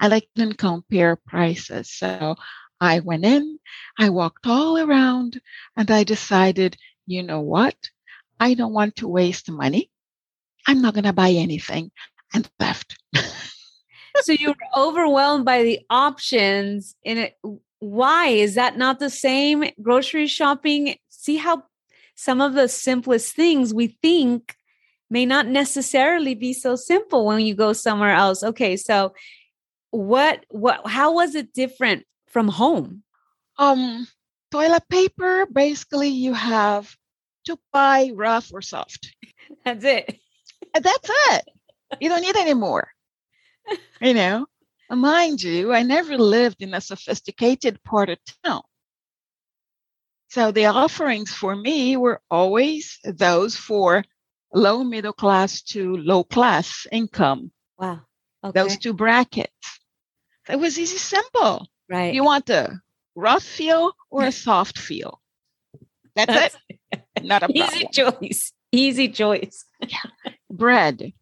[0.00, 1.90] I like to compare prices.
[1.92, 2.36] So
[2.80, 3.58] I went in,
[3.98, 5.40] I walked all around,
[5.76, 7.76] and I decided, you know what?
[8.38, 9.90] I don't want to waste money.
[10.66, 11.90] I'm not going to buy anything
[12.34, 12.98] and left.
[14.22, 17.38] so you were overwhelmed by the options in it.
[17.78, 20.96] Why is that not the same grocery shopping?
[21.08, 21.64] See how
[22.14, 24.56] some of the simplest things we think
[25.10, 28.42] may not necessarily be so simple when you go somewhere else.
[28.42, 29.14] Okay, so
[29.90, 33.02] what what how was it different from home?
[33.58, 34.06] Um
[34.50, 36.96] toilet paper basically you have
[37.44, 39.14] to buy rough or soft.
[39.64, 40.18] That's it.
[40.74, 41.44] That's it.
[42.00, 42.88] You don't need any more
[44.00, 44.46] you know,
[44.90, 48.62] mind you, I never lived in a sophisticated part of town.
[50.28, 54.04] So the offerings for me were always those for
[54.52, 57.52] low middle class to low class income.
[57.78, 58.00] Wow.
[58.44, 58.60] Okay.
[58.60, 59.52] Those two brackets.
[60.48, 61.66] It was easy, simple.
[61.88, 62.14] Right.
[62.14, 62.80] You want the
[63.14, 65.20] rough feel or a soft feel.
[66.14, 67.02] That's, That's it.
[67.22, 67.68] Not a problem.
[67.68, 68.52] Easy choice.
[68.72, 69.64] Easy choice.
[69.80, 70.32] yeah.
[70.50, 71.12] Bread.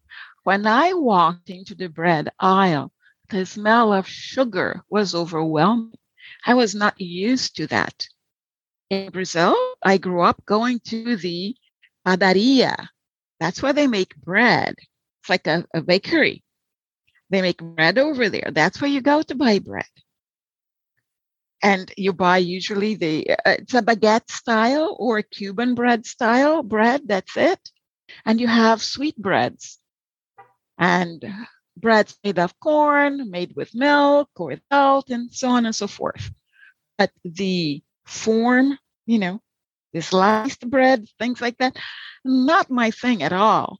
[0.45, 2.93] When I walked into the bread aisle,
[3.29, 5.97] the smell of sugar was overwhelming.
[6.45, 8.07] I was not used to that.
[8.89, 11.55] In Brazil, I grew up going to the
[12.05, 12.89] padaria.
[13.39, 14.75] That's where they make bread.
[15.21, 16.43] It's like a, a bakery.
[17.29, 18.51] They make bread over there.
[18.53, 19.85] That's where you go to buy bread.
[21.63, 26.63] And you buy usually the, uh, it's a baguette style or a Cuban bread style
[26.63, 27.01] bread.
[27.07, 27.71] That's it.
[28.25, 29.79] And you have sweet breads
[30.77, 31.23] and
[31.77, 36.31] breads made of corn, made with milk or without, and so on and so forth.
[36.97, 39.41] But the form, you know,
[39.93, 41.77] the sliced bread, things like that,
[42.23, 43.79] not my thing at all.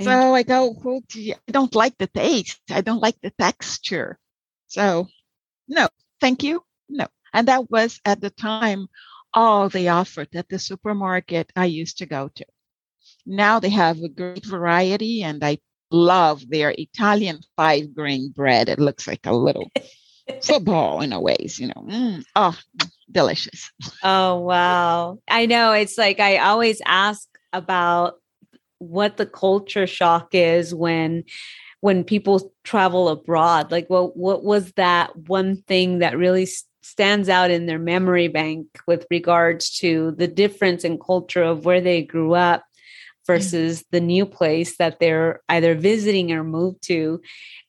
[0.00, 2.60] So I go, well, I don't like the taste.
[2.70, 4.18] I don't like the texture.
[4.66, 5.08] So
[5.68, 5.88] no,
[6.20, 6.62] thank you.
[6.88, 7.08] No.
[7.34, 8.88] And that was at the time
[9.34, 12.46] all they offered at the supermarket I used to go to.
[13.26, 15.58] Now they have a great variety and I
[15.92, 18.68] love their Italian five grain bread.
[18.68, 19.70] It looks like a little
[20.42, 21.86] football in a ways, you know.
[21.88, 22.58] Mm, oh,
[23.10, 23.70] delicious.
[24.02, 25.18] Oh, wow.
[25.28, 25.72] I know.
[25.72, 28.14] It's like I always ask about
[28.78, 31.24] what the culture shock is when
[31.80, 36.46] when people travel abroad like what what was that one thing that really
[36.82, 41.80] stands out in their memory bank with regards to the difference in culture of where
[41.80, 42.64] they grew up
[43.26, 47.20] versus the new place that they're either visiting or moved to.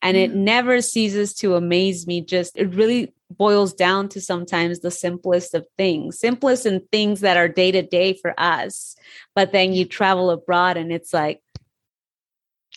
[0.02, 4.90] And it never ceases to amaze me just it really boils down to sometimes the
[4.90, 8.94] simplest of things simplest and things that are day to day for us
[9.34, 11.40] but then you travel abroad and it's like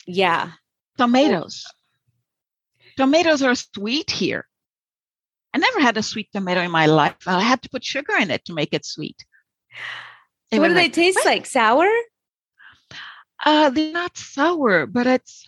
[0.07, 0.51] yeah.
[0.97, 1.65] Tomatoes.
[2.95, 4.47] Tomatoes are sweet here.
[5.53, 7.15] I never had a sweet tomato in my life.
[7.27, 9.17] I had to put sugar in it to make it sweet.
[10.51, 11.25] So what do like, they taste what?
[11.25, 11.45] like?
[11.45, 11.89] Sour
[13.45, 15.47] uh, they're not sour, but it's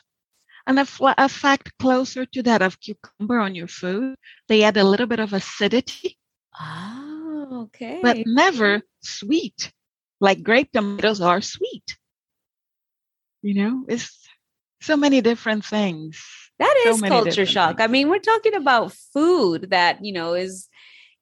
[0.68, 4.16] an effect closer to that of cucumber on your food.
[4.48, 6.18] They add a little bit of acidity.
[6.60, 8.00] Oh, okay.
[8.02, 9.72] But never sweet.
[10.22, 11.98] Like grape tomatoes are sweet.
[13.42, 14.28] You know, it's
[14.82, 16.22] so many different things.
[16.60, 17.78] That is so culture shock.
[17.78, 17.90] Things.
[17.90, 20.69] I mean, we're talking about food that, you know, is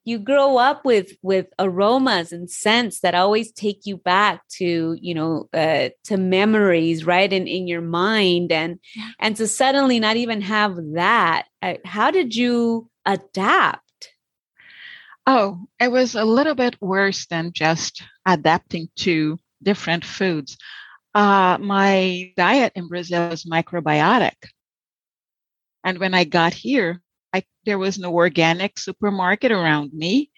[0.07, 5.13] you grow up with with aromas and scents that always take you back to you
[5.13, 8.53] know uh, to memories right in in your mind.
[8.53, 9.09] And yeah.
[9.19, 14.13] and to suddenly not even have that uh, how did you adapt?
[15.25, 20.57] Oh it was a little bit worse than just adapting to different foods.
[21.13, 24.37] Uh, my diet in brazil is macrobiotic.
[25.83, 27.01] And when i got here
[27.37, 30.31] I, there was no organic supermarket around me,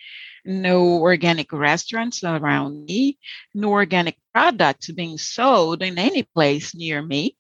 [0.45, 3.17] no organic restaurants around me,
[3.53, 7.37] no organic products being sold in any place near me.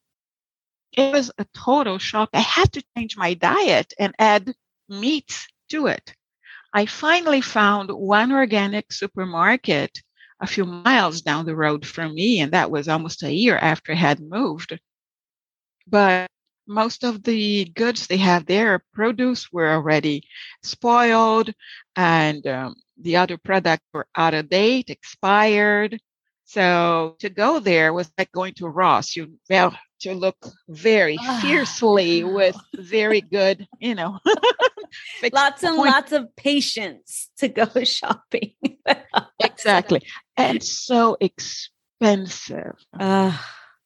[0.93, 2.29] It was a total shock.
[2.33, 4.53] I had to change my diet and add
[4.87, 6.13] meats to it.
[6.73, 10.01] I finally found one organic supermarket
[10.39, 13.91] a few miles down the road from me, and that was almost a year after
[13.91, 14.79] I had moved.
[15.87, 16.29] But
[16.69, 20.23] most of the goods they have there, produce, were already
[20.63, 21.51] spoiled,
[21.95, 25.99] and um, the other products were out of date, expired.
[26.45, 29.15] So to go there was like going to Ross.
[29.15, 31.39] You have to look very ah.
[31.41, 34.19] fiercely with very good, you know,
[35.33, 35.91] lots and point.
[35.91, 38.53] lots of patience to go shopping.
[39.43, 40.01] exactly,
[40.37, 42.75] and so expensive.
[42.97, 43.37] Uh,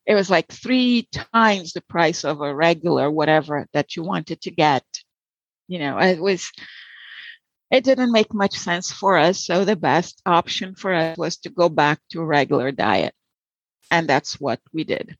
[0.05, 4.51] it was like three times the price of a regular whatever that you wanted to
[4.51, 4.83] get
[5.67, 6.51] you know it was
[7.73, 9.43] it didn't make much sense for us.
[9.43, 13.15] So the best option for us was to go back to a regular diet.
[13.89, 15.17] And that's what we did.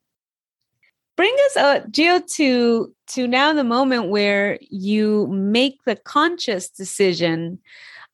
[1.16, 7.58] Bring us uh, Gio to to now the moment where you make the conscious decision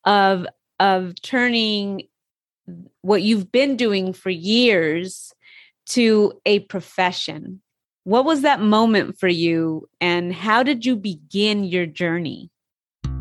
[0.04, 0.46] of
[0.78, 2.08] of turning
[3.02, 5.34] what you've been doing for years
[5.90, 7.60] to a profession.
[8.04, 12.50] What was that moment for you, and how did you begin your journey?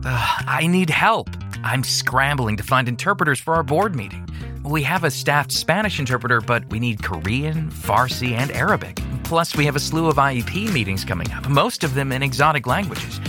[0.06, 1.30] Uh, I need help.
[1.64, 4.28] I'm scrambling to find interpreters for our board meeting.
[4.64, 9.02] We have a staffed Spanish interpreter, but we need Korean, Farsi, and Arabic.
[9.24, 12.66] Plus, we have a slew of IEP meetings coming up, most of them in exotic
[12.66, 13.20] languages.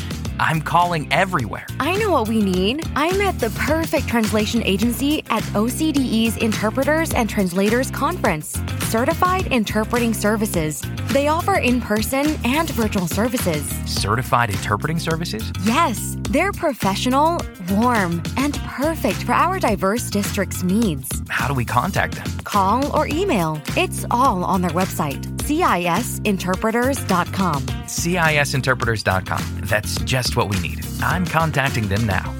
[0.40, 1.66] I'm calling everywhere.
[1.78, 2.82] I know what we need.
[2.96, 8.58] I met the perfect translation agency at OCDE's Interpreters and Translators Conference.
[8.88, 10.82] Certified Interpreting Services.
[11.12, 13.68] They offer in person and virtual services.
[13.84, 15.52] Certified interpreting services?
[15.64, 17.40] Yes, they're professional,
[17.72, 21.08] warm, and perfect for our diverse district's needs.
[21.28, 22.26] How do we contact them?
[22.44, 23.60] Call or email.
[23.76, 27.62] It's all on their website, CISinterpreters.com.
[27.62, 29.60] CISinterpreters.com.
[29.64, 30.84] That's just what we need.
[31.02, 32.34] I'm contacting them now.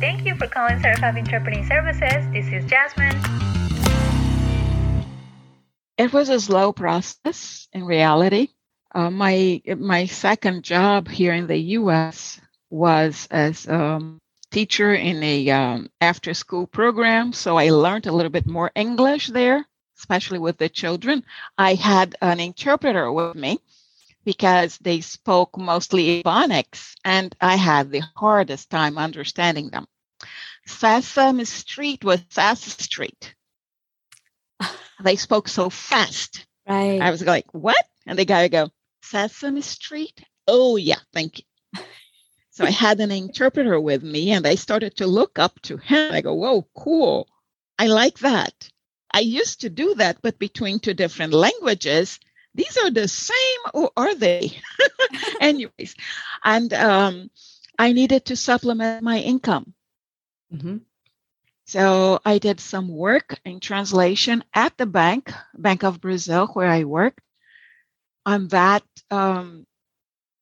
[0.00, 2.26] Thank you for calling Certified Interpreting Services.
[2.32, 3.20] This is Jasmine.
[5.98, 8.48] It was a slow process in reality.
[8.94, 12.40] Uh, my my second job here in the U.S.
[12.70, 14.18] was as a um,
[14.50, 19.28] teacher in a um, after school program, so I learned a little bit more English
[19.28, 19.66] there,
[19.98, 21.22] especially with the children.
[21.58, 23.60] I had an interpreter with me
[24.24, 29.86] because they spoke mostly Ebonics, and I had the hardest time understanding them.
[30.66, 33.34] Sesame Street was Sesame Street
[35.02, 36.46] they spoke so fast.
[36.68, 37.00] Right.
[37.00, 37.84] I was like, what?
[38.06, 38.70] And the guy would go,
[39.02, 40.22] Sesame Street?
[40.46, 41.44] Oh, yeah, thank you.
[42.50, 46.12] so I had an interpreter with me and I started to look up to him.
[46.12, 47.28] I go, whoa, cool.
[47.78, 48.68] I like that.
[49.12, 52.20] I used to do that, but between two different languages,
[52.54, 54.52] these are the same or are they?
[55.40, 55.94] Anyways,
[56.44, 57.30] and um,
[57.78, 59.74] I needed to supplement my income.
[60.52, 60.78] Mm-hmm.
[61.66, 66.82] So I did some work in translation at the bank, Bank of Brazil, where I
[66.82, 67.20] worked.
[68.26, 69.66] And that um,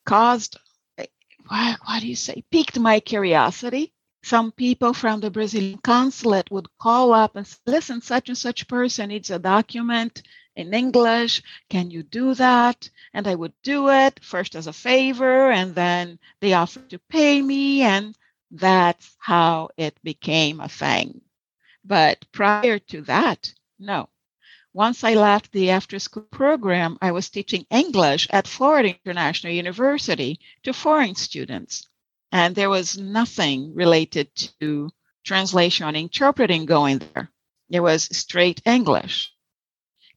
[0.07, 0.59] caused,
[0.97, 3.93] what, what do you say, piqued my curiosity.
[4.23, 8.67] Some people from the Brazilian consulate would call up and say, listen, such and such
[8.67, 10.23] person needs a document
[10.59, 11.43] in English.
[11.71, 12.91] Can you do that?
[13.15, 17.41] And I would do it first as a favor, and then they offered to pay
[17.41, 17.83] me.
[17.83, 18.17] And
[18.51, 21.21] that's how it became a thing.
[21.85, 24.09] But prior to that, no.
[24.75, 30.41] Once I left the after school program, I was teaching English at Florida International University
[30.65, 31.87] to foreign students.
[32.33, 34.29] And there was nothing related
[34.61, 34.91] to
[35.25, 37.31] translation and interpreting going there.
[37.71, 39.33] It was straight English.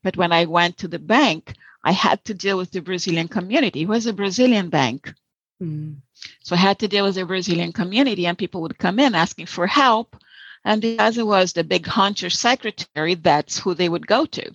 [0.04, 3.82] But when I went to the bank, I had to deal with the Brazilian community.
[3.82, 5.14] It was a Brazilian bank.
[5.62, 5.98] Mm.
[6.42, 9.48] So I had to deal with the Brazilian community, and people would come in asking
[9.48, 10.16] for help.
[10.64, 14.52] And because it was the big hunter secretary, that's who they would go to.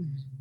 [0.00, 0.32] Mm-hmm.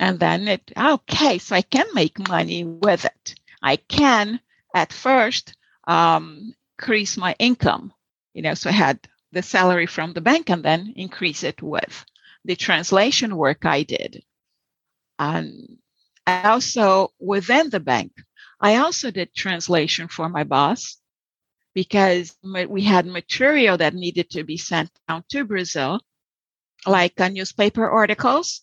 [0.00, 3.34] And then it, okay, so I can make money with it.
[3.62, 4.40] I can
[4.74, 5.54] at first
[5.86, 7.92] um, increase my income,
[8.32, 9.00] you know, so I had
[9.32, 12.04] the salary from the bank and then increase it with
[12.48, 14.24] the translation work I did.
[15.18, 15.76] And
[16.26, 18.12] also within the bank,
[18.58, 20.96] I also did translation for my boss
[21.74, 26.00] because we had material that needed to be sent down to Brazil,
[26.86, 28.62] like uh, newspaper articles.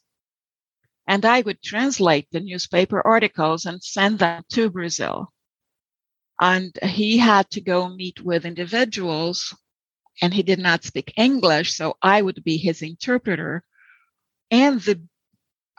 [1.07, 5.31] And I would translate the newspaper articles and send them to Brazil.
[6.41, 9.53] And he had to go meet with individuals
[10.23, 11.75] and he did not speak English.
[11.75, 13.63] So I would be his interpreter.
[14.51, 15.01] And the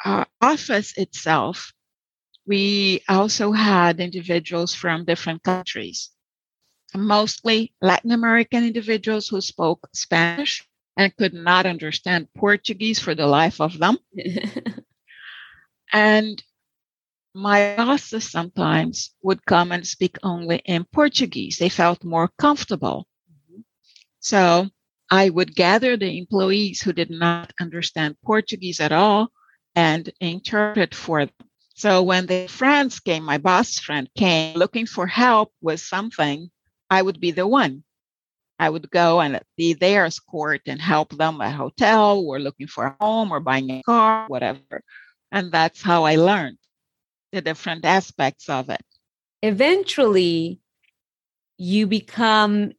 [0.04, 1.72] uh, office itself
[2.46, 6.10] we also had individuals from different countries,
[6.94, 10.64] mostly Latin American individuals who spoke Spanish
[10.96, 13.98] and could not understand Portuguese for the life of them.
[15.92, 16.42] and
[17.34, 21.58] my bosses sometimes would come and speak only in Portuguese.
[21.58, 23.08] They felt more comfortable.
[23.30, 23.60] Mm-hmm.
[24.20, 24.70] So
[25.10, 29.28] I would gather the employees who did not understand Portuguese at all
[29.74, 31.34] and interpret for them.
[31.74, 36.50] So when the friends came, my boss friend came looking for help with something,
[36.90, 37.84] I would be the one.
[38.58, 42.66] I would go and be their escort and help them at a hotel or looking
[42.66, 44.82] for a home or buying a car, whatever.
[45.30, 46.56] And that's how I learned
[47.32, 48.82] the different aspects of it.
[49.42, 50.60] Eventually,
[51.58, 52.72] you become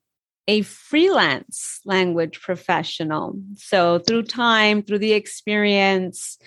[0.48, 3.39] a freelance language professional.
[3.56, 6.38] So through time, through the experience,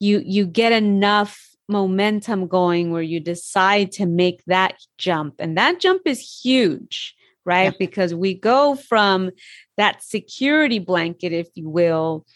[0.00, 1.38] you you get enough
[1.68, 5.34] momentum going where you decide to make that jump.
[5.38, 7.72] And that jump is huge, right?
[7.72, 7.78] Yeah.
[7.78, 9.30] Because we go from
[9.76, 12.26] that security blanket, if you will,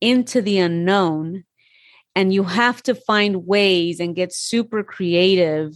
[0.00, 1.44] into the unknown.
[2.16, 5.72] And you have to find ways and get super creative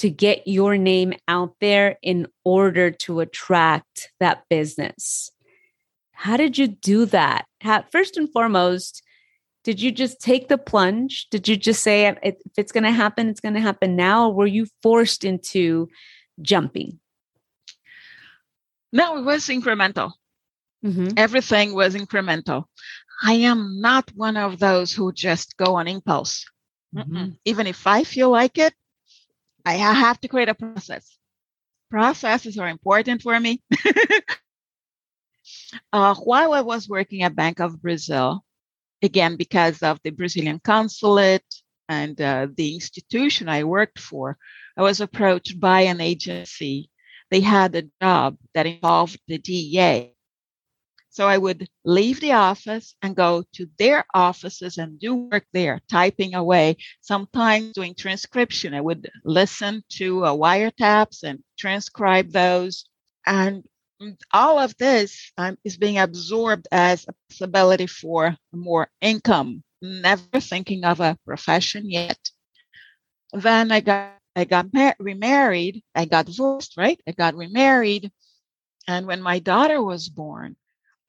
[0.00, 5.30] to get your name out there in order to attract that business.
[6.12, 7.44] How did you do that?
[7.60, 9.02] How, first and foremost,
[9.62, 11.28] did you just take the plunge?
[11.30, 14.28] Did you just say if it's going to happen, it's going to happen now?
[14.28, 15.90] Or were you forced into
[16.40, 16.98] jumping?
[18.90, 20.12] No, it was incremental.
[20.82, 21.08] Mm-hmm.
[21.18, 22.64] Everything was incremental.
[23.22, 26.46] I am not one of those who just go on impulse.
[26.96, 27.36] Mm-mm.
[27.44, 28.72] Even if I feel like it,
[29.64, 31.16] I have to create a process.
[31.90, 33.62] Processes are important for me.
[35.92, 38.44] uh, while I was working at Bank of Brazil,
[39.02, 41.44] again, because of the Brazilian consulate
[41.88, 44.38] and uh, the institution I worked for,
[44.76, 46.90] I was approached by an agency.
[47.30, 50.14] They had a job that involved the DEA.
[51.10, 55.80] So I would leave the office and go to their offices and do work there,
[55.90, 58.74] typing away, sometimes doing transcription.
[58.74, 62.84] I would listen to uh, wiretaps and transcribe those.
[63.26, 63.64] And
[64.32, 70.84] all of this um, is being absorbed as a possibility for more income, never thinking
[70.84, 72.18] of a profession yet.
[73.32, 75.82] Then I got I got mar- remarried.
[75.94, 77.00] I got divorced, right?
[77.06, 78.12] I got remarried.
[78.86, 80.56] And when my daughter was born,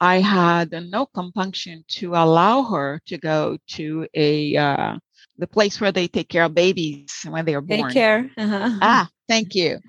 [0.01, 4.97] I had no compunction to allow her to go to a uh,
[5.37, 7.93] the place where they take care of babies when they are born.
[7.93, 8.31] Daycare.
[8.35, 8.79] Uh-huh.
[8.81, 9.79] Ah, thank you.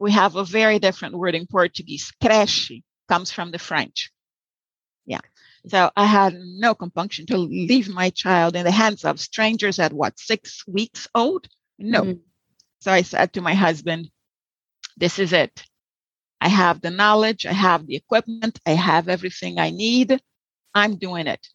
[0.00, 2.12] We have a very different word in Portuguese.
[2.20, 4.10] Creche comes from the French.
[5.06, 5.20] Yeah.
[5.68, 9.92] So I had no compunction to leave my child in the hands of strangers at
[9.92, 11.48] what, six weeks old?
[11.78, 12.02] No.
[12.04, 12.20] Mhm.
[12.80, 14.10] So I said to my husband,
[14.96, 15.64] this is it.
[16.40, 17.46] I have the knowledge.
[17.46, 18.60] I have the equipment.
[18.66, 20.20] I have everything I need.
[20.74, 21.46] I'm doing it.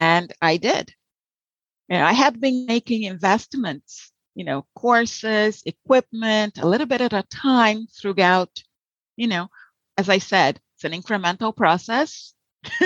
[0.00, 0.92] And I did.
[1.88, 7.12] You know, I had been making investments, you know, courses, equipment, a little bit at
[7.12, 8.62] a time throughout,
[9.16, 9.48] you know,
[9.98, 12.32] as I said, it's an incremental process.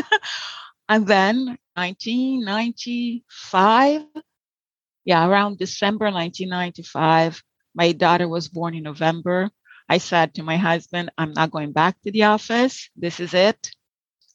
[0.89, 4.03] and then 1995,
[5.05, 7.43] yeah, around December 1995,
[7.74, 9.51] my daughter was born in November.
[9.89, 12.91] I said to my husband, I'm not going back to the office.
[12.97, 13.72] This is it.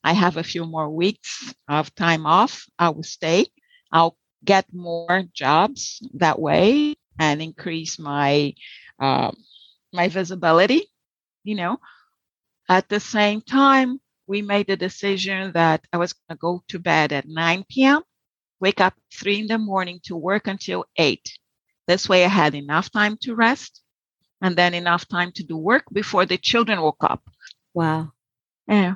[0.04, 2.66] I have a few more weeks of time off.
[2.80, 3.48] I will stay.
[3.92, 8.54] I'll get more jobs that way and increase my
[9.00, 9.32] uh,
[9.94, 10.88] my visibility.
[11.44, 11.78] You know,
[12.70, 16.80] at the same time, we made the decision that I was going to go to
[16.80, 18.02] bed at 9 p.m.,
[18.60, 21.38] wake up three in the morning to work until eight.
[21.88, 23.83] This way, I had enough time to rest
[24.44, 27.24] and then enough time to do work before the children woke up.
[27.74, 28.12] Wow.
[28.68, 28.96] Yeah.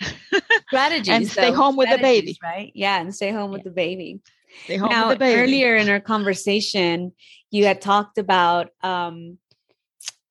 [0.68, 1.14] Strategies.
[1.14, 1.56] And stay though.
[1.56, 2.38] home with the baby.
[2.42, 2.72] right?
[2.74, 4.22] Yeah, and stay home with the baby.
[4.64, 5.40] Stay home now, with the baby.
[5.40, 7.12] earlier in our conversation,
[7.50, 9.36] you had talked about um,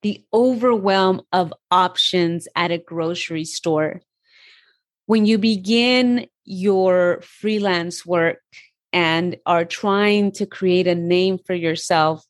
[0.02, 4.02] the overwhelm of options at a grocery store.
[5.06, 8.42] When you begin your freelance work
[8.92, 12.24] and are trying to create a name for yourself,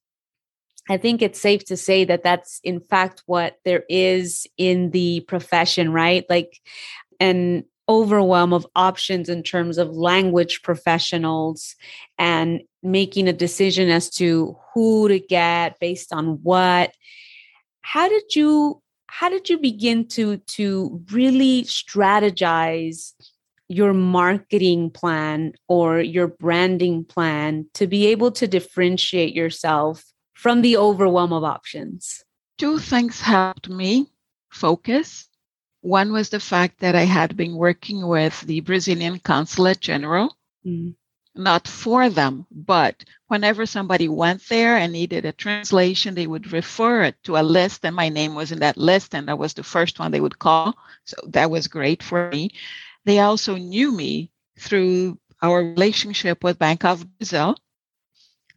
[0.89, 5.21] I think it's safe to say that that's in fact what there is in the
[5.21, 6.25] profession, right?
[6.29, 6.61] Like
[7.21, 11.75] an overwhelm of options in terms of language professionals
[12.19, 16.93] and making a decision as to who to get based on what.
[17.81, 23.15] How did you how did you begin to to really strategize
[23.69, 30.05] your marketing plan or your branding plan to be able to differentiate yourself
[30.39, 32.25] from the overwhelm of options?
[32.59, 34.07] Two things helped me
[34.51, 35.29] focus.
[35.81, 40.95] One was the fact that I had been working with the Brazilian Consulate General, Mm.
[41.35, 47.03] not for them, but whenever somebody went there and needed a translation, they would refer
[47.03, 49.63] it to a list, and my name was in that list, and I was the
[49.65, 50.77] first one they would call.
[51.05, 52.51] So that was great for me.
[53.05, 57.57] They also knew me through our relationship with Bank of Brazil.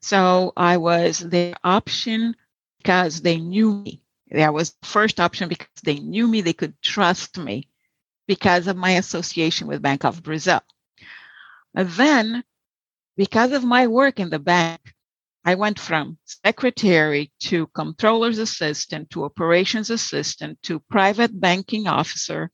[0.02, 2.36] So I was the option
[2.80, 4.04] because they knew me.
[4.32, 7.68] That was the first option because they knew me, they could trust me
[8.28, 10.62] because of my association with Bank of Brazil.
[11.76, 12.44] And then,
[13.18, 14.82] because of my work in the bank,
[15.44, 22.52] I went from secretary to controller's assistant to operations assistant to private banking officer.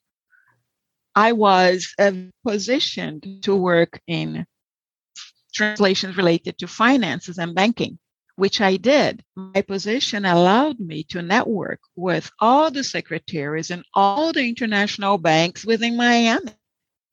[1.16, 2.12] I was uh,
[2.45, 4.45] positioned to work in
[5.54, 8.00] translations related to finances and banking,
[8.36, 9.24] which I did.
[9.36, 15.66] My position allowed me to network with all the secretaries and all the international banks
[15.66, 16.52] within Miami,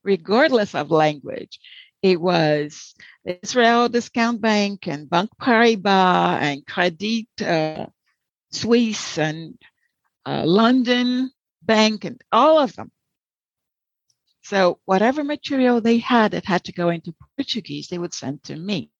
[0.02, 1.58] regardless of language.
[2.02, 7.86] It was Israel Discount Bank and Bank Paribas and Credit uh,
[8.52, 9.58] Suisse and
[10.26, 11.30] uh, London
[11.62, 12.90] Bank and all of them.
[14.44, 18.56] So whatever material they had that had to go into Portuguese, they would send to
[18.56, 18.90] me.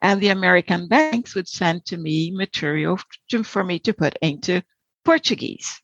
[0.00, 2.98] And the American banks would send to me material
[3.30, 4.62] to, for me to put into
[5.04, 5.80] Portuguese.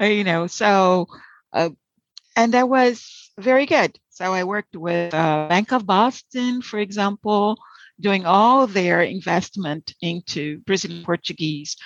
[0.00, 1.06] Uh, you know, so,
[1.52, 1.70] uh,
[2.34, 3.98] and that was very good.
[4.08, 7.58] So I worked with uh, Bank of Boston, for example,
[8.00, 11.76] doing all their investment into Brazilian Portuguese.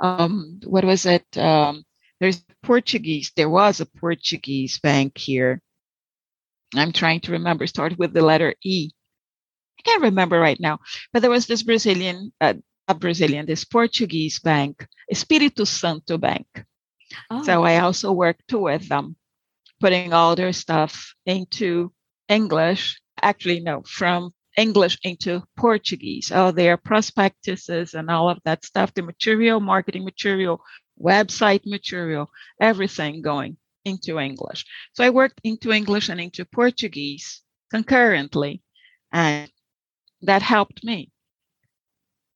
[0.00, 1.26] Um, what was it?
[1.36, 1.84] Um,
[2.20, 3.32] there's Portuguese.
[3.34, 5.60] There was a Portuguese bank here.
[6.74, 7.66] I'm trying to remember.
[7.66, 8.90] Started with the letter E.
[9.78, 10.78] I can't remember right now,
[11.12, 12.54] but there was this Brazilian, uh,
[12.98, 16.46] Brazilian, this Portuguese bank, Espírito Santo Bank.
[17.30, 17.42] Oh.
[17.42, 19.16] So I also worked with them,
[19.80, 21.92] putting all their stuff into
[22.28, 23.00] English.
[23.22, 26.30] Actually, no, from English into Portuguese.
[26.30, 30.62] All their prospectuses and all of that stuff, the material, marketing material,
[31.00, 32.30] website material,
[32.60, 34.64] everything going into English.
[34.92, 38.62] So I worked into English and into Portuguese concurrently,
[39.12, 39.50] and
[40.22, 41.10] that helped me.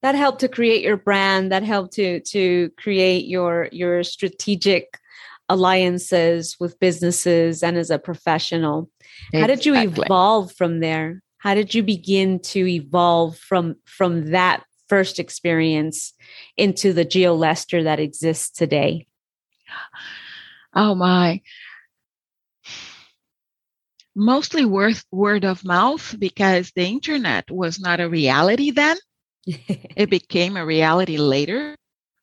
[0.01, 1.51] That helped to create your brand.
[1.51, 4.99] That helped to to create your your strategic
[5.49, 8.89] alliances with businesses and as a professional.
[9.31, 9.41] Exactly.
[9.41, 11.21] How did you evolve from there?
[11.37, 16.13] How did you begin to evolve from from that first experience
[16.57, 19.07] into the Gio Lester that exists today?
[20.73, 21.41] Oh my.
[24.15, 28.97] Mostly word, word of mouth because the internet was not a reality then.
[29.45, 31.75] it became a reality later,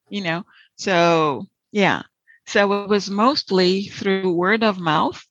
[0.08, 0.44] you know.
[0.76, 2.02] So, yeah.
[2.46, 5.22] So it was mostly through word of mouth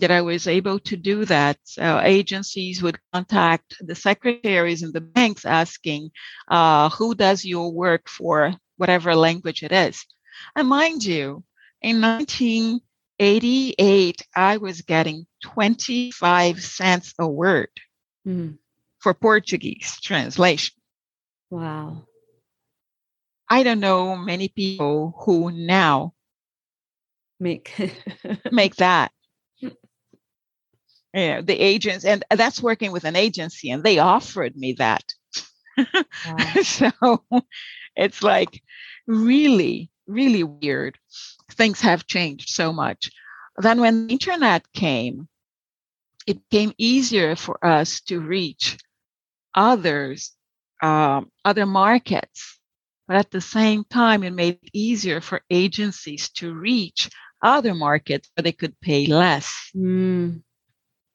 [0.00, 1.58] that I was able to do that.
[1.64, 6.10] So agencies would contact the secretaries in the banks asking,
[6.48, 10.04] uh, who does your work for whatever language it is?
[10.56, 11.44] And mind you,
[11.82, 17.70] in 1988, I was getting 25 cents a word
[18.26, 18.56] mm.
[18.98, 20.74] for Portuguese translation.
[21.50, 22.06] Wow.
[23.48, 26.12] I don't know many people who now
[27.40, 27.72] make
[28.52, 29.10] make that
[31.18, 35.04] you know, the agents, and that's working with an agency, and they offered me that.
[35.76, 36.36] Wow.
[36.62, 37.24] so
[37.96, 38.62] it's like
[39.06, 40.98] really, really weird.
[41.52, 43.10] Things have changed so much.
[43.56, 45.28] Then when the internet came,
[46.26, 48.78] it became easier for us to reach
[49.54, 50.32] others,
[50.82, 52.58] um, other markets.
[53.06, 57.08] But at the same time, it made it easier for agencies to reach
[57.42, 59.70] other markets where they could pay less.
[59.74, 60.42] Mm.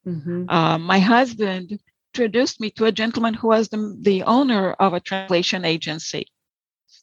[0.08, 0.49] Mm-hmm.
[0.49, 1.80] Uh, my husband
[2.14, 6.28] introduced me to a gentleman who was the, the owner of a translation agency.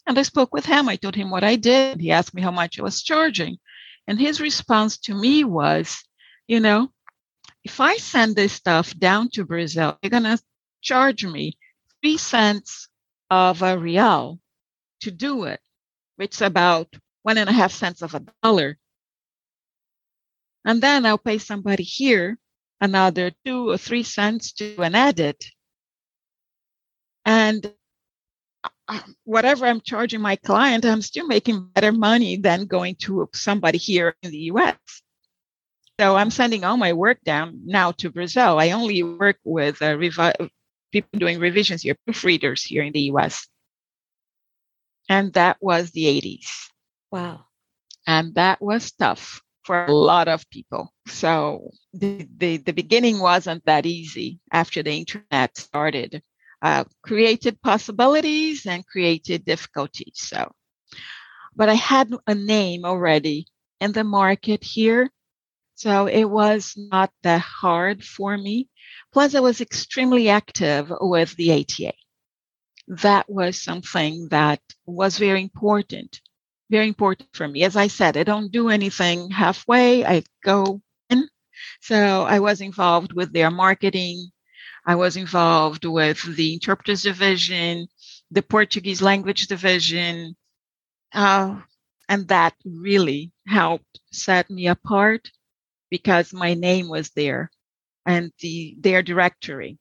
[0.06, 0.88] And I spoke with him.
[0.88, 2.00] I told him what I did.
[2.00, 3.58] He asked me how much I was charging.
[4.06, 6.02] And his response to me was,
[6.46, 6.90] you know,
[7.64, 10.38] if I send this stuff down to Brazil, they're going to
[10.80, 11.58] charge me
[12.00, 12.88] three cents
[13.30, 14.40] of a real
[15.02, 15.60] to do it,
[16.16, 16.88] which is about
[17.22, 18.78] one and a half cents of a dollar.
[20.64, 22.38] And then I'll pay somebody here
[22.80, 25.44] another two or three cents to an edit.
[27.24, 27.72] And
[28.88, 33.78] uh, whatever I'm charging my client, I'm still making better money than going to somebody
[33.78, 34.76] here in the US.
[36.00, 38.58] So I'm sending all my work down now to Brazil.
[38.58, 40.50] I only work with uh, revi-
[40.92, 43.46] people doing revisions here, proofreaders here in the US.
[45.08, 46.48] And that was the 80s.
[47.12, 47.44] Wow.
[48.06, 50.92] And that was tough for a lot of people.
[51.06, 56.22] So the, the, the beginning wasn't that easy after the internet started.
[56.62, 60.12] Uh, created possibilities and created difficulties.
[60.14, 60.52] So,
[61.56, 63.46] but I had a name already
[63.80, 65.10] in the market here.
[65.74, 68.68] So it was not that hard for me.
[69.12, 71.94] Plus, I was extremely active with the ATA.
[72.88, 76.20] That was something that was very important
[76.70, 77.64] very important for me.
[77.64, 80.04] As I said, I don't do anything halfway.
[80.04, 81.28] I go in.
[81.80, 84.30] So I was involved with their marketing.
[84.86, 87.88] I was involved with the interpreters division,
[88.30, 90.36] the Portuguese language division.
[91.12, 91.60] Uh,
[92.08, 95.30] and that really helped set me apart
[95.90, 97.50] because my name was there
[98.06, 99.78] and the, their directory.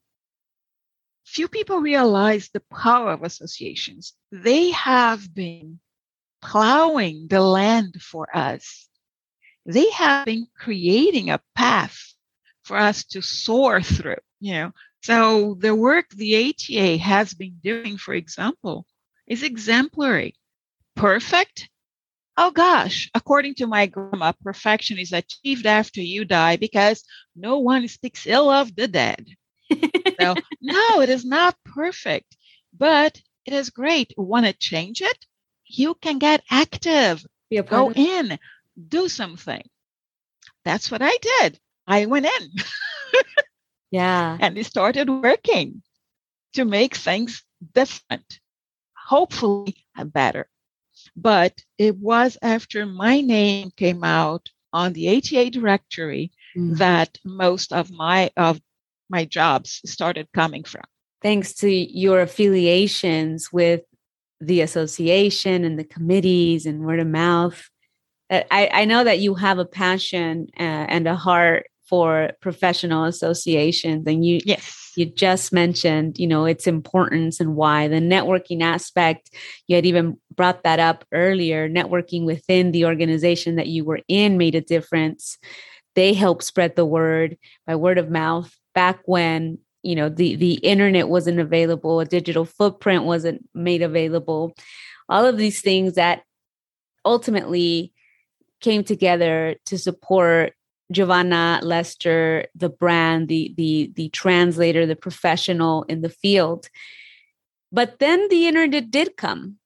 [1.26, 4.14] Few people realize the power of associations.
[4.32, 5.80] They have been
[6.42, 8.88] plowing the land for us.
[9.66, 12.14] They have been creating a path
[12.64, 14.72] for us to soar through, you know.
[15.02, 18.86] So the work the ATA has been doing, for example,
[19.28, 20.36] is exemplary.
[20.96, 21.70] Perfect?
[22.38, 27.04] Oh gosh, according to my grandma, perfection is achieved after you die because
[27.36, 29.28] no one speaks ill of the dead.
[30.20, 32.38] know, no, it is not perfect,
[32.74, 34.14] but it is great.
[34.18, 35.26] Want to change it?
[35.70, 37.26] You can get active.
[37.68, 38.38] Go in,
[38.88, 39.64] do something.
[40.66, 41.60] That's what I did.
[41.88, 42.52] I went in.
[43.92, 44.38] yeah.
[44.40, 45.82] And it started working
[46.54, 47.44] to make things
[47.74, 48.40] different,
[48.94, 50.48] hopefully better.
[51.16, 56.78] But it was after my name came out on the ATA directory mm.
[56.78, 58.60] that most of my of
[59.10, 60.84] my jobs started coming from.
[61.22, 63.82] Thanks to your affiliations with
[64.42, 67.70] the association and the committees and word of mouth.
[68.32, 74.06] I, I know that you have a passion uh, and a heart for professional associations
[74.06, 74.92] and you yes.
[74.96, 77.88] you just mentioned you know its importance and why.
[77.88, 79.32] The networking aspect
[79.68, 81.68] you had even brought that up earlier.
[81.68, 85.40] Networking within the organization that you were in made a difference.
[85.96, 90.56] They helped spread the word by word of mouth back when you know the the
[90.56, 94.54] internet wasn't available a digital footprint wasn't made available
[95.08, 96.24] all of these things that
[97.06, 97.94] ultimately
[98.62, 100.54] came together to support
[100.92, 106.70] Giovanna Lester, the brand, the the the translator, the professional in the field.
[107.72, 109.58] But then the internet did come.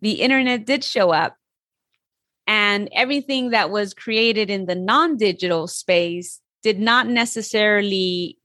[0.00, 1.36] The internet did show up.
[2.46, 8.37] And everything that was created in the non-digital space did not necessarily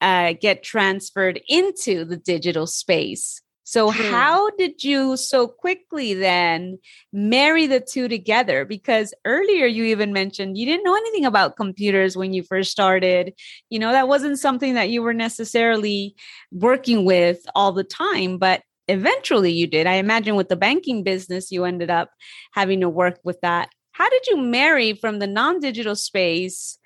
[0.00, 3.40] uh, get transferred into the digital space.
[3.68, 4.10] So, True.
[4.10, 6.78] how did you so quickly then
[7.12, 8.64] marry the two together?
[8.64, 13.34] Because earlier you even mentioned you didn't know anything about computers when you first started.
[13.68, 16.14] You know, that wasn't something that you were necessarily
[16.52, 19.88] working with all the time, but eventually you did.
[19.88, 22.12] I imagine with the banking business, you ended up
[22.52, 23.70] having to work with that.
[23.90, 26.78] How did you marry from the non digital space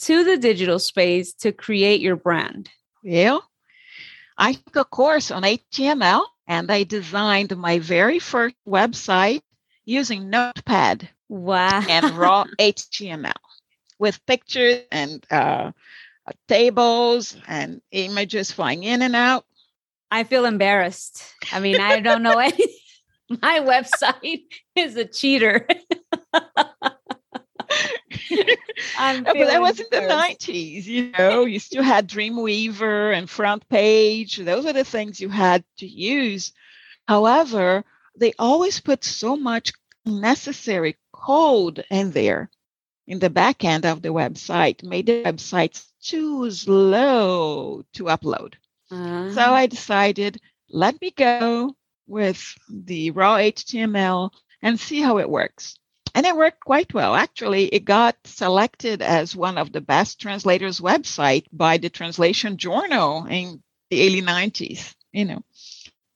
[0.00, 2.70] to the digital space to create your brand?
[3.02, 3.48] Well,
[4.38, 9.40] I took a course on HTML and I designed my very first website
[9.84, 11.08] using Notepad.
[11.28, 11.82] Wow.
[11.88, 13.32] And raw HTML
[13.98, 15.72] with pictures and uh,
[16.48, 19.44] tables and images flying in and out.
[20.10, 21.24] I feel embarrassed.
[21.52, 22.66] I mean, I don't know anything.
[23.42, 24.44] My website
[24.76, 25.66] is a cheater.
[29.24, 34.38] but that was in the 90s, you know, you still had Dreamweaver and Front Page.
[34.38, 36.52] Those are the things you had to use.
[37.06, 37.84] However,
[38.18, 39.72] they always put so much
[40.04, 42.50] necessary code in there
[43.06, 48.54] in the back end of the website, made the websites too slow to upload.
[48.90, 49.32] Uh-huh.
[49.32, 50.40] So I decided,
[50.70, 51.76] let me go
[52.06, 54.30] with the raw HTML
[54.62, 55.76] and see how it works.
[56.16, 57.14] And it worked quite well.
[57.14, 63.26] Actually, it got selected as one of the best translators website by the Translation Journal
[63.26, 65.44] in the early 90s, you know.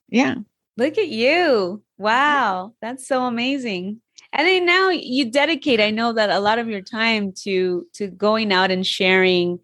[0.09, 0.37] Yeah.
[0.79, 1.83] Look at you.
[1.99, 2.73] Wow.
[2.81, 4.01] That's so amazing.
[4.33, 8.07] And then now you dedicate, I know that a lot of your time to to
[8.07, 9.59] going out and sharing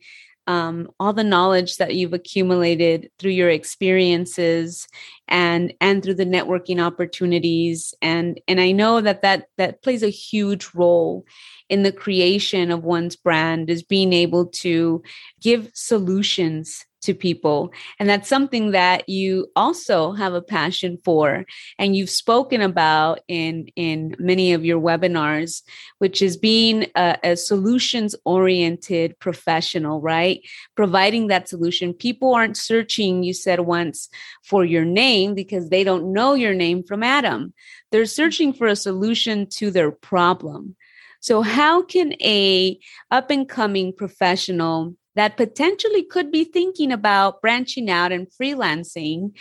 [0.47, 4.87] um, all the knowledge that you've accumulated through your experiences
[5.29, 7.95] and and through the networking opportunities.
[8.03, 11.25] And and i know that that that plays a huge role
[11.69, 15.03] in the creation of one's brand is being able to
[15.41, 17.73] give solutions to people.
[17.99, 21.45] And that's something that you also have a passion for
[21.79, 25.63] and you've spoken about in in many of your webinars,
[25.99, 30.41] which is being a, a solutions oriented professional, right?
[30.75, 31.93] Providing that solution.
[31.93, 34.09] People aren't searching, you said once,
[34.43, 37.53] for your name because they don't know your name from Adam.
[37.93, 40.77] They're searching for a solution to their problem.
[41.21, 42.79] So how can a
[43.11, 49.33] up and coming professional that potentially could be thinking about branching out and freelancing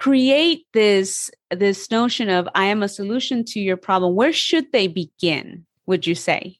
[0.00, 4.14] create this this notion of i am a solution to your problem.
[4.14, 6.56] Where should they begin would you say?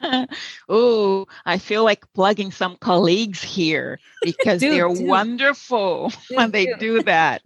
[0.68, 5.04] Oh i feel like plugging some colleagues here because do, they're do.
[5.04, 7.42] wonderful do, when they do that.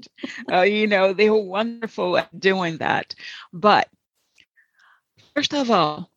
[0.51, 3.15] Uh, you know they're wonderful at doing that.
[3.53, 3.89] But
[5.35, 6.11] first of all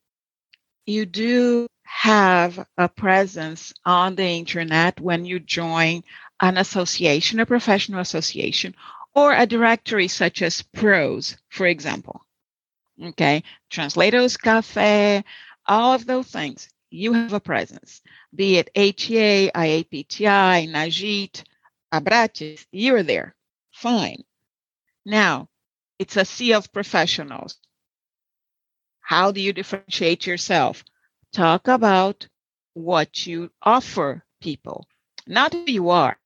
[0.86, 6.02] you do have a presence on the internet when you join
[6.40, 8.74] an association, a professional association,
[9.14, 12.26] or a directory such as ProZ, for example.
[13.04, 15.24] Okay, Translators Cafe,
[15.68, 18.02] all of those things, you have a presence,
[18.34, 21.44] be it HEA, IAPTI, NAJIT,
[21.92, 23.36] Abrates, you're there.
[23.72, 24.24] Fine.
[25.06, 25.50] Now,
[26.00, 27.58] it's a sea of professionals.
[29.02, 30.84] How do you differentiate yourself?
[31.32, 32.28] Talk about
[32.74, 34.86] what you offer people,
[35.28, 36.18] not who you are.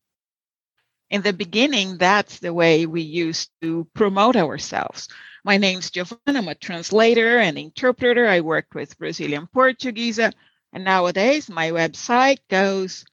[1.10, 5.08] In the beginning, that's the way we used to promote ourselves.
[5.44, 6.40] My name's Giovanna.
[6.40, 8.28] I'm a translator and interpreter.
[8.28, 10.20] I work with Brazilian Portuguese.
[10.20, 10.34] And
[10.74, 13.06] nowadays, my website goes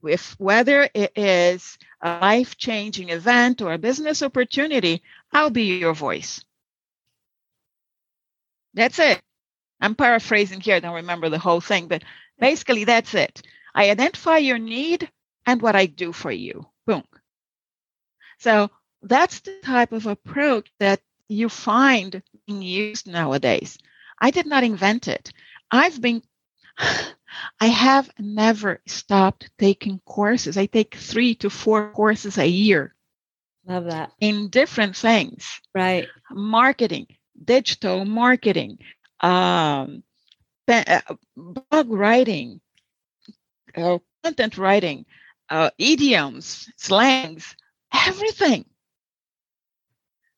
[0.00, 5.02] with whether it is a life changing event or a business opportunity,
[5.32, 6.44] I'll be your voice.
[8.74, 9.20] That's it.
[9.80, 12.04] I'm paraphrasing here, I don't remember the whole thing, but
[12.38, 13.42] basically that's it.
[13.74, 15.10] I identify your need
[15.46, 16.66] and what I do for you.
[16.86, 17.04] Boom.
[18.38, 18.70] So
[19.02, 23.78] that's the type of approach that you find being used nowadays.
[24.20, 25.32] I did not invent it.
[25.70, 26.22] I've been,
[27.60, 30.56] I have never stopped taking courses.
[30.56, 32.94] I take three to four courses a year.
[33.66, 34.12] Love that.
[34.20, 35.60] In different things.
[35.74, 36.06] Right.
[36.30, 37.06] Marketing,
[37.42, 38.78] digital marketing,
[39.20, 40.02] um,
[40.68, 41.00] uh,
[41.36, 42.60] blog writing,
[43.76, 45.04] uh, content writing,
[45.50, 47.56] uh, idioms, slangs,
[47.92, 48.64] everything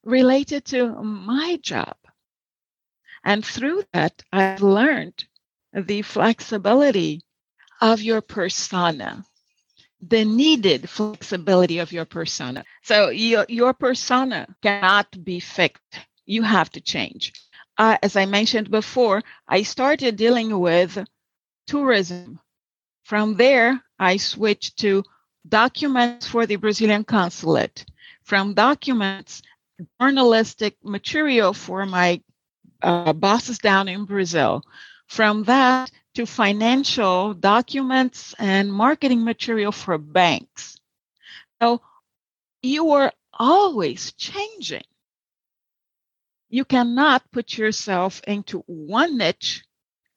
[0.05, 1.97] related to my job.
[3.25, 5.25] And through that, I've learned
[5.73, 7.23] the flexibility
[7.81, 9.25] of your persona,
[10.01, 12.65] the needed flexibility of your persona.
[12.83, 16.01] So your, your persona cannot be fixed.
[16.25, 17.33] You have to change.
[17.79, 20.99] Uh, as I mentioned before, I started dealing with
[21.67, 22.41] tourism.
[23.05, 25.05] From there, I switched to
[25.49, 27.85] documents for the Brazilian consulate.
[28.25, 29.43] From documents,
[30.01, 32.23] journalistic material for my
[32.83, 34.63] uh, bosses down in Brazil.
[35.07, 40.79] From that to financial documents and marketing material for banks.
[41.61, 41.83] So
[42.63, 44.83] you are always changing.
[46.49, 49.65] You cannot put yourself into one niche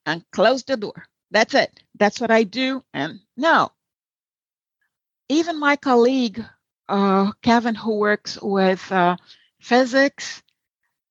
[0.05, 1.05] and close the door.
[1.32, 1.84] That's it.
[1.95, 2.84] That's what I do.
[2.93, 3.71] And no,
[5.30, 6.43] even my colleague,
[6.88, 9.17] uh, Kevin, who works with uh,
[9.61, 10.43] physics,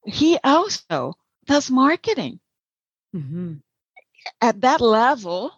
[0.05, 1.17] he also
[1.47, 2.41] does marketing.
[3.15, 3.55] Mm-hmm.
[4.41, 5.53] At that level,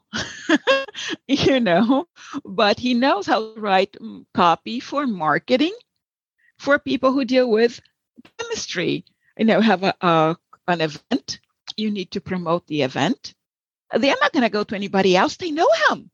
[1.29, 2.07] you know,
[2.45, 5.75] but he knows how to write mm, copy for marketing
[6.59, 7.81] for people who deal with
[8.39, 9.05] chemistry.
[9.39, 10.37] You know, have a, a
[10.69, 11.41] an event,
[11.77, 13.35] you need to promote the event.
[13.93, 15.37] They're not going to go to anybody else.
[15.37, 16.11] They know him.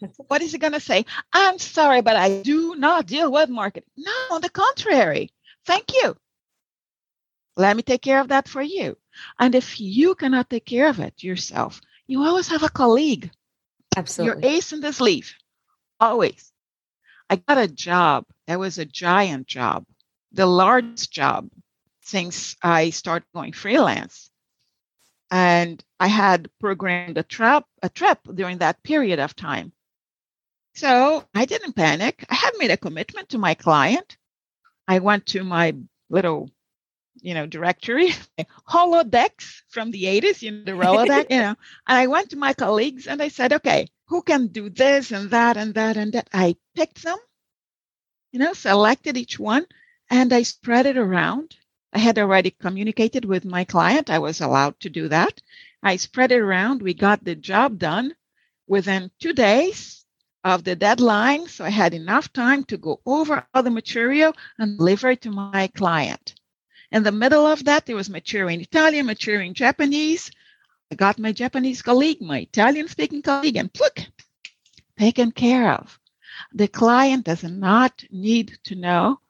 [0.28, 1.04] what is he going to say?
[1.32, 3.90] I'm sorry, but I do not deal with marketing.
[3.96, 5.30] No, on the contrary.
[5.66, 6.16] Thank you.
[7.56, 8.96] Let me take care of that for you.
[9.38, 13.30] And if you cannot take care of it yourself, you always have a colleague.
[13.96, 14.42] Absolutely.
[14.42, 15.34] Your ace in the sleeve.
[16.00, 16.52] Always.
[17.28, 18.24] I got a job.
[18.46, 19.84] That was a giant job,
[20.32, 21.50] the largest job
[22.08, 24.30] since I started going freelance.
[25.30, 29.72] And I had programmed a trip, a trip during that period of time.
[30.74, 32.24] So I didn't panic.
[32.30, 34.16] I had made a commitment to my client.
[34.86, 35.76] I went to my
[36.08, 36.50] little,
[37.20, 38.14] you know, directory,
[38.66, 41.56] holodecks from the 80s, you know, the Rolodex, you know,
[41.86, 45.30] and I went to my colleagues and I said, okay, who can do this and
[45.30, 46.30] that and that and that?
[46.32, 47.18] I picked them,
[48.32, 49.66] you know, selected each one
[50.08, 51.54] and I spread it around.
[51.92, 54.10] I had already communicated with my client.
[54.10, 55.40] I was allowed to do that.
[55.82, 56.82] I spread it around.
[56.82, 58.14] We got the job done
[58.66, 60.04] within two days
[60.44, 61.48] of the deadline.
[61.48, 65.30] So I had enough time to go over all the material and deliver it to
[65.30, 66.34] my client.
[66.90, 70.30] In the middle of that, there was material in Italian, material in Japanese.
[70.90, 74.00] I got my Japanese colleague, my Italian speaking colleague, and look,
[74.98, 75.98] taken care of.
[76.52, 79.20] The client does not need to know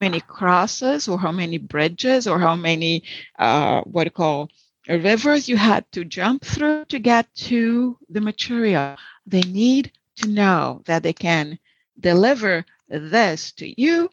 [0.00, 3.02] many crosses or how many bridges or how many,
[3.38, 4.50] uh, what you call,
[4.88, 8.96] rivers you had to jump through to get to the material.
[9.26, 11.58] They need to know that they can
[11.98, 14.10] deliver this to you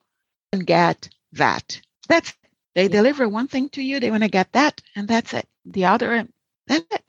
[0.51, 1.79] and get that.
[2.07, 2.35] That's it.
[2.75, 2.89] They yeah.
[2.89, 5.47] deliver one thing to you, they want to get that, and that's it.
[5.65, 6.27] The other,
[6.67, 7.03] that's it.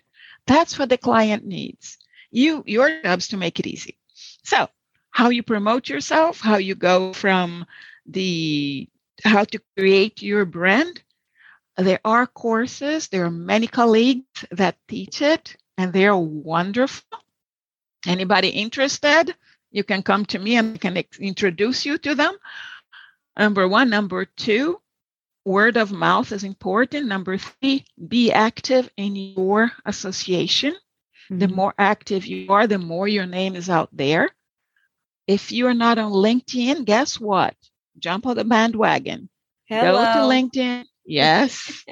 [0.47, 1.97] That's what the client needs.
[2.31, 3.97] You, your job's to make it easy.
[4.43, 4.69] So,
[5.11, 7.65] how you promote yourself, how you go from
[8.07, 8.89] the
[9.23, 11.03] how to create your brand.
[11.77, 17.19] There are courses, there are many colleagues that teach it, and they're wonderful.
[18.07, 19.35] Anybody interested?
[19.71, 22.37] You can come to me and I can introduce you to them.
[23.37, 23.91] Number one.
[23.91, 24.81] Number two,
[25.45, 27.07] word of mouth is important.
[27.07, 30.75] Number three, be active in your association.
[30.75, 31.39] Mm-hmm.
[31.39, 34.31] The more active you are, the more your name is out there.
[35.27, 37.57] If you are not on LinkedIn, guess what?
[37.99, 39.29] Jump on the bandwagon.
[39.67, 39.93] Hello.
[39.93, 40.85] Go to LinkedIn.
[41.07, 41.85] Yes.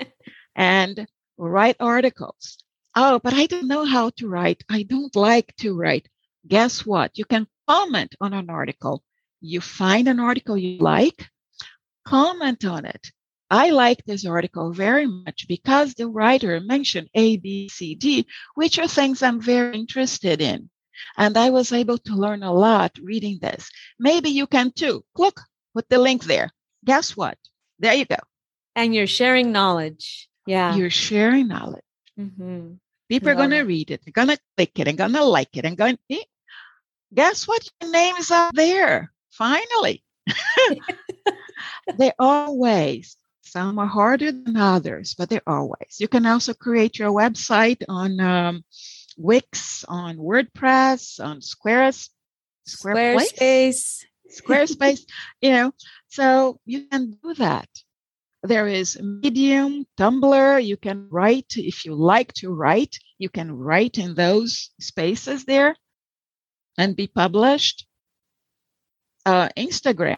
[0.56, 2.56] and write articles.
[2.94, 4.64] Oh, but I don't know how to write.
[4.70, 6.08] I don't like to write.
[6.48, 7.12] Guess what?
[7.18, 9.02] You can comment on an article.
[9.42, 11.28] you find an article you like,
[12.06, 13.10] comment on it.
[13.50, 18.78] I like this article very much because the writer mentioned A, B, C, D, which
[18.78, 20.70] are things I'm very interested in.
[21.18, 23.70] And I was able to learn a lot reading this.
[23.98, 25.04] Maybe you can too.
[25.16, 25.40] Look,
[25.74, 26.50] put the link there.
[26.84, 27.38] Guess what?
[27.78, 28.16] There you go.
[28.74, 30.28] And you're sharing knowledge.
[30.46, 30.74] Yeah.
[30.74, 31.84] You're sharing knowledge.
[32.18, 32.74] Mm-hmm.
[33.08, 34.00] People are going to read it.
[34.04, 36.22] They're going to click it and going to like it and going, eh,
[37.12, 37.68] guess what?
[37.80, 39.12] Your name is up there.
[39.30, 40.02] Finally.
[41.98, 43.16] there are ways.
[43.42, 45.96] Some are harder than others, but there are ways.
[45.98, 48.64] You can also create your website on um,
[49.18, 52.08] Wix, on WordPress, on Squares,
[52.66, 53.34] Squarespace.
[53.34, 54.04] Squarespace,
[55.40, 55.72] you know,
[56.08, 57.68] so you can do that.
[58.42, 60.64] There is Medium, Tumblr.
[60.64, 62.98] You can write if you like to write.
[63.18, 65.76] You can write in those spaces there
[66.76, 67.86] and be published.
[69.24, 70.16] Uh, Instagram.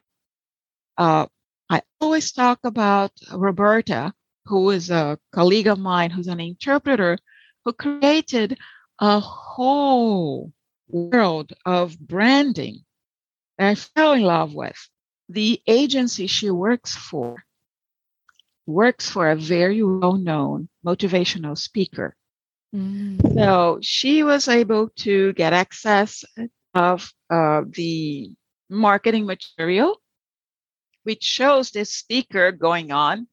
[0.96, 1.26] Uh,
[1.68, 4.14] I always talk about Roberta,
[4.46, 7.18] who is a colleague of mine, who's an interpreter,
[7.64, 8.58] who created
[9.00, 10.52] a whole
[10.88, 12.83] world of branding
[13.58, 14.76] that I fell in love with.
[15.28, 17.44] The agency she works for
[18.66, 22.16] works for a very well known motivational speaker.
[22.74, 23.34] Mm.
[23.34, 26.24] So she was able to get access
[26.74, 28.34] of uh, the
[28.68, 30.00] marketing material,
[31.04, 33.28] which shows this speaker going on,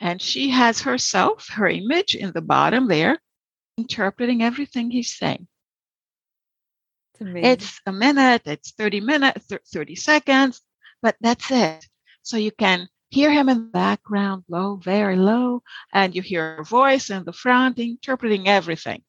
[0.00, 3.18] and she has herself, her image in the bottom there,
[3.76, 5.46] interpreting everything he's saying.
[7.20, 7.80] It's.
[7.86, 10.62] A minute, it's 30 minutes, 30 seconds,
[11.02, 11.88] but that's it.
[12.22, 15.62] So you can hear him in the background, low, very low,
[15.92, 19.02] and you hear her voice in the front, interpreting everything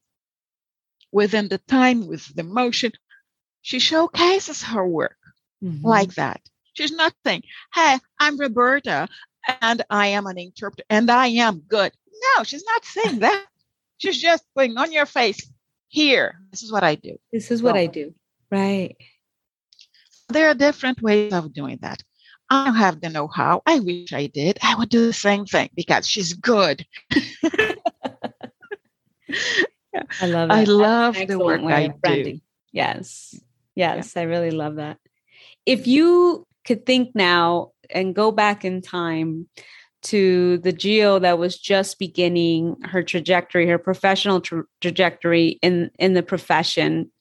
[1.12, 2.92] within the time, with the motion.
[3.62, 5.18] She showcases her work
[5.64, 5.76] Mhm.
[5.84, 6.42] like that.
[6.74, 7.44] She's not saying,
[7.74, 9.08] Hey, I'm Roberta
[9.48, 11.92] and I am an interpreter and I am good.
[12.38, 13.46] No, she's not saying that.
[13.98, 15.51] she's just putting on your face,
[15.92, 17.18] Here, this is what I do.
[17.34, 18.16] this is what well- I do.
[18.50, 18.96] Right.
[20.30, 22.02] There are different ways of doing that.
[22.50, 23.62] I don't have the know how.
[23.66, 24.58] I wish I did.
[24.64, 26.86] I would do the same thing because she's good.
[27.44, 27.76] I
[30.22, 30.54] love it.
[30.54, 32.40] I love the work I do.
[32.72, 33.38] Yes.
[33.76, 34.98] Yes, I really love that.
[35.66, 39.50] If you could think now and go back in time
[40.04, 46.14] to the Gio that was just beginning her trajectory, her professional tra- trajectory in in
[46.14, 47.12] the profession,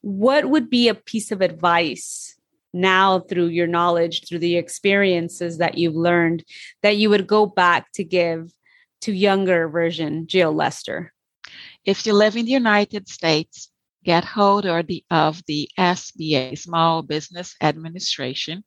[0.00, 2.36] what would be a piece of advice
[2.72, 6.44] now through your knowledge, through the experiences that you've learned,
[6.82, 8.52] that you would go back to give
[9.02, 11.12] to younger version Gio Lester?
[11.84, 13.70] If you live in the United States,
[14.04, 18.64] get hold of the, of the SBA, Small Business Administration.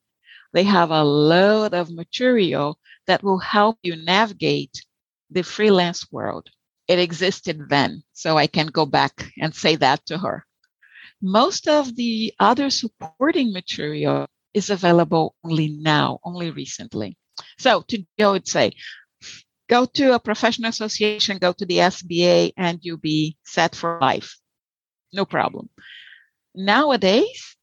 [0.51, 2.77] They have a load of material
[3.07, 4.85] that will help you navigate
[5.29, 6.49] the freelance world.
[6.87, 10.45] It existed then, so I can go back and say that to her.
[11.21, 17.17] Most of the other supporting material is available only now, only recently.
[17.57, 18.73] So to go would say,
[19.69, 24.37] go to a professional association, go to the SBA, and you'll be set for life.
[25.13, 25.69] No problem.
[26.53, 27.55] Nowadays,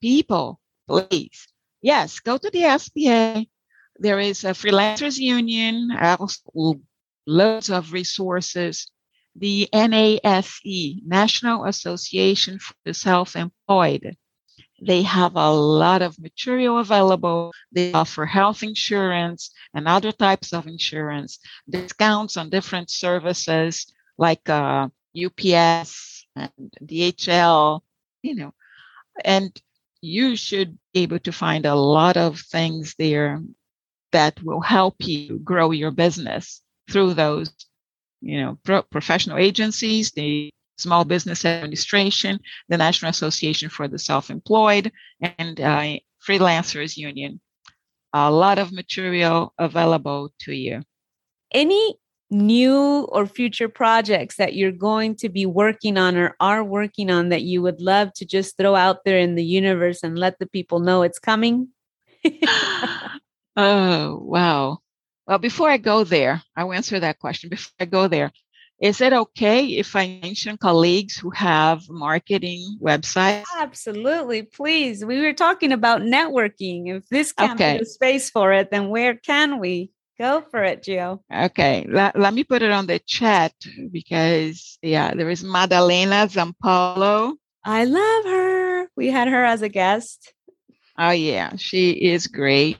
[0.00, 1.46] people, please,
[1.82, 3.46] yes, go to the SBA.
[3.98, 5.90] There is a freelancers union,
[7.26, 8.90] loads of resources.
[9.38, 14.16] The NASE, National Association for the Self-Employed.
[14.80, 17.52] They have a lot of material available.
[17.72, 21.38] They offer health insurance and other types of insurance,
[21.68, 26.50] discounts on different services like uh, UPS and
[26.82, 27.80] DHL,
[28.22, 28.54] you know,
[29.24, 29.50] and
[30.00, 33.42] you should be able to find a lot of things there
[34.16, 37.52] that will help you grow your business through those,
[38.22, 44.90] you know, pro- professional agencies, the Small Business Administration, the National Association for the Self-Employed,
[45.20, 47.40] and uh, Freelancers Union.
[48.12, 50.82] A lot of material available to you.
[51.52, 51.94] any
[52.30, 57.28] new or future projects that you're going to be working on or are working on
[57.28, 60.46] that you would love to just throw out there in the universe and let the
[60.46, 61.68] people know it's coming?
[63.56, 64.78] oh, wow.
[65.26, 67.50] Well, before I go there, I will answer that question.
[67.50, 68.30] Before I go there,
[68.80, 73.44] is it okay if I mention colleagues who have marketing websites?
[73.56, 74.42] Absolutely.
[74.42, 75.04] Please.
[75.04, 76.94] We were talking about networking.
[76.94, 77.72] If this can't Okay.
[77.74, 79.90] be the space for it, then where can we?
[80.18, 81.20] Go for it, Gio.
[81.30, 83.52] Okay, let, let me put it on the chat
[83.92, 87.34] because, yeah, there is Madalena Zampaulo.
[87.64, 88.88] I love her.
[88.96, 90.32] we had her as a guest.
[90.98, 92.78] Oh yeah, she is great.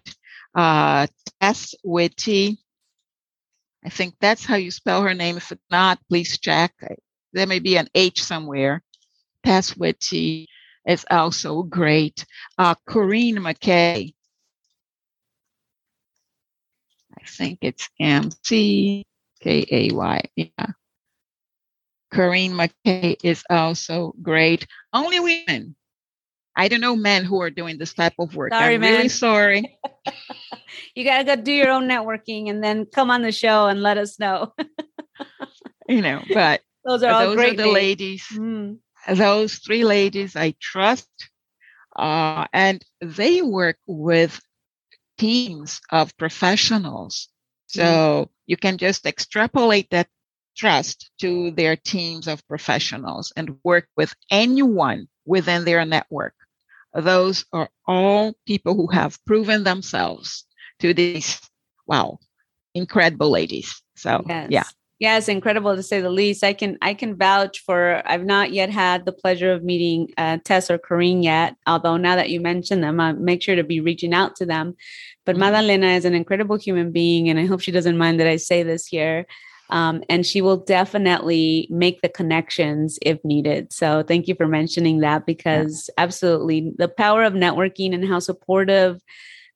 [0.56, 1.06] Uh,
[1.40, 2.58] Tess Whitty.
[3.84, 5.36] I think that's how you spell her name.
[5.36, 6.72] If not, please check.
[7.34, 8.82] There may be an H somewhere.
[9.44, 10.48] Tess Whitty
[10.86, 12.24] is also great.
[12.56, 14.14] Uh, Corinne McKay.
[17.16, 19.04] I think it's M C
[19.40, 20.22] K A Y.
[20.36, 20.66] Yeah.
[22.10, 24.66] Corinne McKay is also great.
[24.92, 25.76] Only women.
[26.56, 28.52] I don't know men who are doing this type of work.
[28.52, 28.96] Sorry, I'm man.
[28.96, 29.78] really sorry.
[30.94, 33.98] you gotta go do your own networking and then come on the show and let
[33.98, 34.54] us know.
[35.88, 37.74] you know, but those are all those great are the names.
[37.74, 38.26] ladies.
[38.32, 38.78] Mm.
[39.12, 41.08] Those three ladies I trust,
[41.94, 44.40] uh, and they work with
[45.18, 47.28] teams of professionals.
[47.68, 50.08] So you can just extrapolate that
[50.56, 56.34] trust to their teams of professionals and work with anyone within their network.
[56.96, 60.44] Those are all people who have proven themselves
[60.80, 61.40] to these,
[61.86, 62.18] wow,
[62.74, 63.82] incredible ladies.
[63.96, 64.48] So, Yes.
[64.50, 64.64] yeah.
[64.98, 66.42] Yes, incredible to say the least.
[66.42, 68.00] I can I can vouch for.
[68.06, 71.54] I've not yet had the pleasure of meeting uh, Tess or Corinne yet.
[71.66, 74.74] Although now that you mention them, I make sure to be reaching out to them.
[75.26, 75.40] But Mhm.
[75.40, 78.62] Madalena is an incredible human being, and I hope she doesn't mind that I say
[78.62, 79.26] this here.
[79.70, 83.72] Um, and she will definitely make the connections if needed.
[83.72, 89.00] So thank you for mentioning that because absolutely the power of networking and how supportive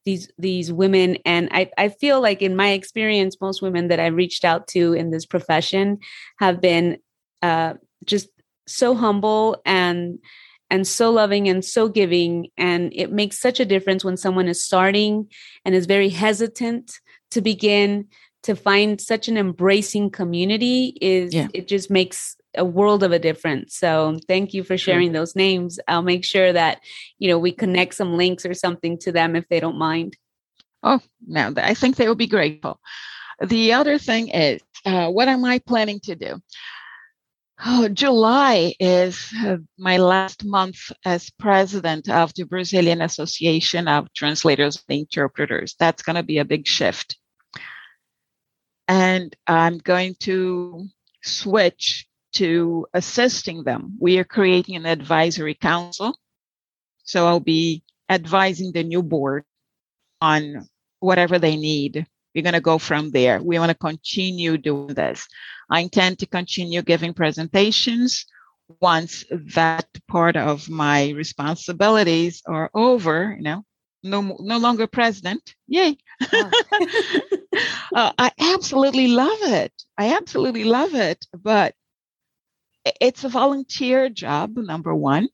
[0.04, 4.14] these these women and I, I feel like in my experience most women that i've
[4.14, 5.98] reached out to in this profession
[6.38, 6.98] have been
[7.42, 7.74] uh,
[8.06, 8.28] just
[8.66, 10.18] so humble and
[10.70, 14.64] and so loving and so giving and it makes such a difference when someone is
[14.64, 15.28] starting
[15.64, 17.00] and is very hesitant
[17.30, 18.06] to begin
[18.42, 21.48] to find such an embracing community is Yeah.
[21.54, 25.78] it just makes a world of a difference so thank you for sharing those names
[25.86, 26.80] i'll make sure that
[27.18, 30.16] you know we connect some links or something to them if they don't mind
[30.82, 32.80] Oh, no, I think they will be grateful.
[33.44, 36.40] The other thing is, uh, what am I planning to do?
[37.64, 44.82] Oh, July is uh, my last month as president of the Brazilian Association of Translators
[44.88, 45.76] and Interpreters.
[45.78, 47.18] That's going to be a big shift.
[48.90, 50.88] And I'm going to
[51.22, 53.96] switch to assisting them.
[54.00, 56.18] We are creating an advisory council.
[57.04, 59.44] So I'll be advising the new board
[60.20, 60.66] on
[60.98, 62.04] whatever they need.
[62.34, 63.40] We're going to go from there.
[63.40, 65.24] We want to continue doing this.
[65.70, 68.26] I intend to continue giving presentations
[68.80, 69.24] once
[69.54, 73.64] that part of my responsibilities are over, you know,
[74.02, 75.54] no, no longer president.
[75.68, 75.96] Yay.
[77.94, 79.72] uh, I absolutely love it.
[79.98, 81.26] I absolutely love it.
[81.34, 81.74] But
[83.00, 85.28] it's a volunteer job, number one.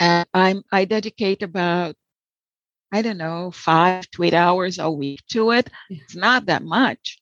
[0.00, 1.96] And I'm, I dedicate about
[2.92, 5.68] I don't know, five to eight hours a week to it.
[6.04, 7.20] It's not that much,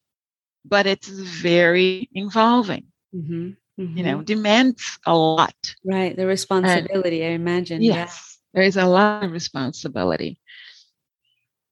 [0.65, 3.57] but it's very involving, Mhm,
[3.95, 4.25] you know, mhm.
[4.25, 5.75] demands a lot.
[5.85, 10.41] right the responsibility i imagine yeah Yes, there is a lot of responsibility.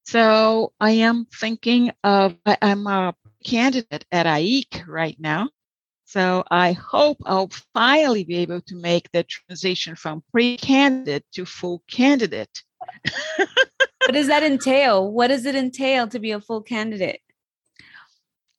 [0.08, 5.50] So I am thinking of, I, I'm a candidate at AIIC right now.
[6.06, 11.82] So I hope I'll finally be able to make the transition from pre-candidate to full
[11.90, 12.62] candidate.
[13.36, 17.20] what does that entail what does it entail to be a full candidate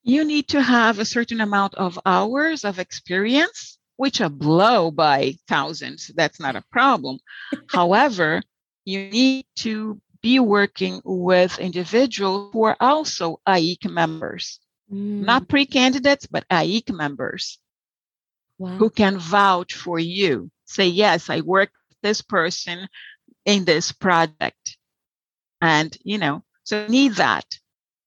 [0.04, 5.36] you need to have a certain amount of hours of experience, which are blow by
[5.47, 6.12] thousands.
[6.16, 7.20] That's not a problem.
[7.70, 8.41] However,
[8.86, 14.60] you need to be working with individuals who are also AIIC members,
[14.91, 17.60] Mm, not pre candidates, but AIIC members
[18.58, 18.70] wow.
[18.72, 20.50] who can vouch for you.
[20.66, 22.88] Say, yes, I worked with this person
[23.46, 24.78] in this project.
[25.62, 27.46] And, you know, so you need that.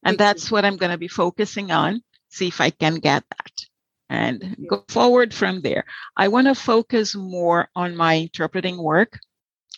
[0.05, 3.53] And that's what I'm going to be focusing on, see if I can get that
[4.09, 5.85] and go forward from there.
[6.17, 9.21] I want to focus more on my interpreting work.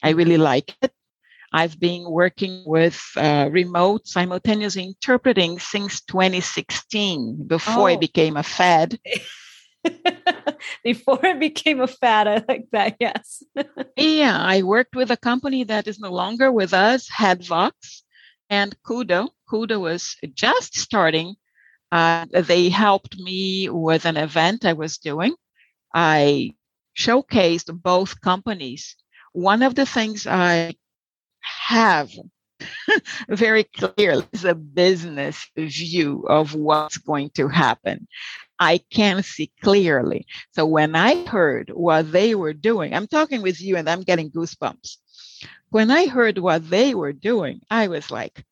[0.03, 0.93] I really like it.
[1.55, 7.95] I've been working with uh, remote simultaneous interpreting since 2016, before Oh.
[7.95, 8.99] it became a fad.
[10.83, 13.43] before it became a fad i like that yes
[13.97, 17.73] Yeah, I worked with a company that is no longer with us, Headvox,
[18.51, 19.29] and Kudo.
[19.49, 21.37] Kudo was just starting.
[21.93, 25.35] Uh, they helped me with an event I was doing.
[25.95, 26.55] I
[26.99, 28.97] showcased both companies.
[29.33, 30.75] One of the things I
[31.45, 32.11] have
[33.29, 38.07] very clearly a business view of what's going to happen.
[38.59, 40.27] I can see clearly.
[40.53, 44.31] So when I heard what they were doing, I'm talking with you and I'm getting
[44.31, 44.97] goosebumps.
[45.71, 48.45] When I heard what they were doing, I was like,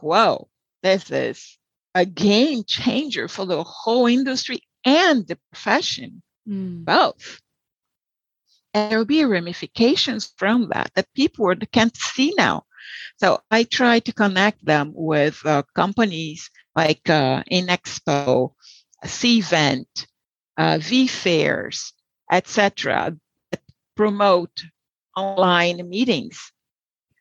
[0.00, 0.48] whoa,
[0.82, 1.58] this is
[1.94, 6.84] a game changer for the whole industry and the profession, mm.
[6.84, 7.40] both.
[8.78, 12.62] And there will be ramifications from that that people can't see now.
[13.16, 18.52] So I try to connect them with uh, companies like uh, Inexpo,
[19.04, 20.06] Cvent,
[20.56, 21.92] uh, VFairs,
[22.30, 23.16] etc.,
[23.50, 23.60] that
[23.96, 24.62] promote
[25.16, 26.52] online meetings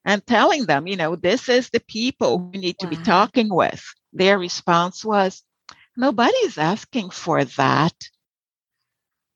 [0.05, 2.89] and telling them, you know, this is the people we need wow.
[2.89, 3.83] to be talking with.
[4.13, 5.41] Their response was,
[5.95, 7.95] nobody's asking for that.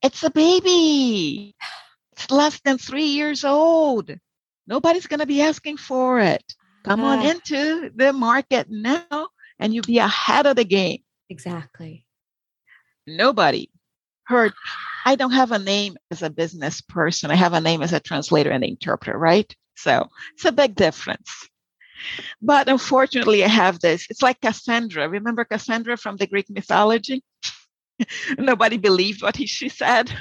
[0.03, 1.56] It's a baby.
[2.22, 4.11] It's less than three years old.
[4.68, 6.53] Nobody's going to be asking for it.
[6.84, 9.30] Come on into the market now
[9.60, 10.99] and you'll be ahead of the game.
[11.30, 12.06] Exactly.
[13.07, 13.72] Nobody
[14.26, 14.53] heard.
[15.03, 17.31] I don't have a name as a business person.
[17.31, 19.52] I have a name as a translator and interpreter, right?
[19.76, 21.49] So it's a big difference.
[22.41, 24.06] But unfortunately, I have this.
[24.10, 25.10] It's like Cassandra.
[25.10, 27.23] Remember Cassandra from the Greek mythology?
[28.38, 30.11] Nobody believed what he, she said.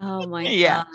[0.00, 0.84] Oh my yeah.
[0.84, 0.86] God.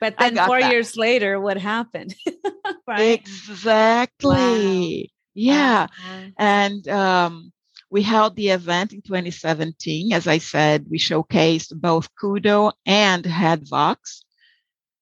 [0.00, 0.70] But then four that.
[0.70, 2.14] years later, what happened?
[2.86, 3.20] right?
[3.20, 5.10] Exactly.
[5.10, 5.16] Wow.
[5.34, 5.86] Yeah.
[5.86, 6.26] Wow.
[6.38, 7.52] And um,
[7.90, 10.12] we held the event in 2017.
[10.12, 14.22] As I said, we showcased both Kudo and Headvox.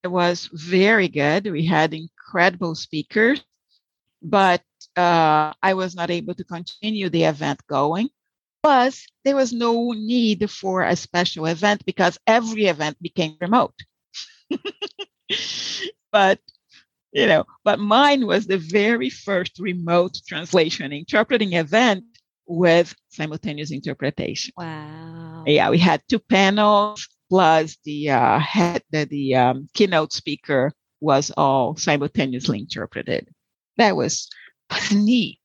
[0.03, 1.51] It was very good.
[1.51, 3.43] We had incredible speakers,
[4.23, 4.63] but
[4.97, 8.09] uh, I was not able to continue the event going.
[8.63, 13.75] Plus, there was no need for a special event because every event became remote.
[16.13, 16.41] but
[17.13, 22.05] you know, but mine was the very first remote translation interpreting event
[22.47, 24.53] with simultaneous interpretation.
[24.57, 25.45] Wow.
[25.47, 31.31] Yeah, we had two panels plus the uh, head, the, the um, keynote speaker was
[31.37, 33.29] all simultaneously interpreted.
[33.77, 34.29] That was,
[34.71, 35.41] was neat.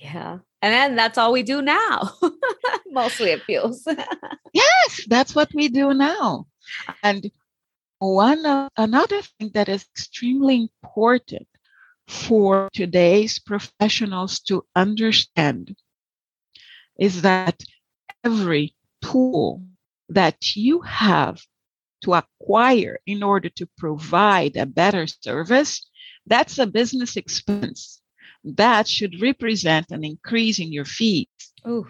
[0.00, 0.38] Yeah.
[0.62, 2.12] And then that's all we do now.
[2.90, 3.86] Mostly it feels.
[4.54, 6.46] yes, that's what we do now.
[7.02, 7.30] And
[7.98, 11.48] one uh, another thing that is extremely important
[12.08, 15.76] for today's professionals to understand
[16.98, 17.62] is that
[18.24, 19.62] every tool
[20.08, 21.40] that you have
[22.02, 25.88] to acquire in order to provide a better service,
[26.26, 28.01] that's a business expense.
[28.44, 31.26] That should represent an increase in your fees.
[31.64, 31.86] Oh,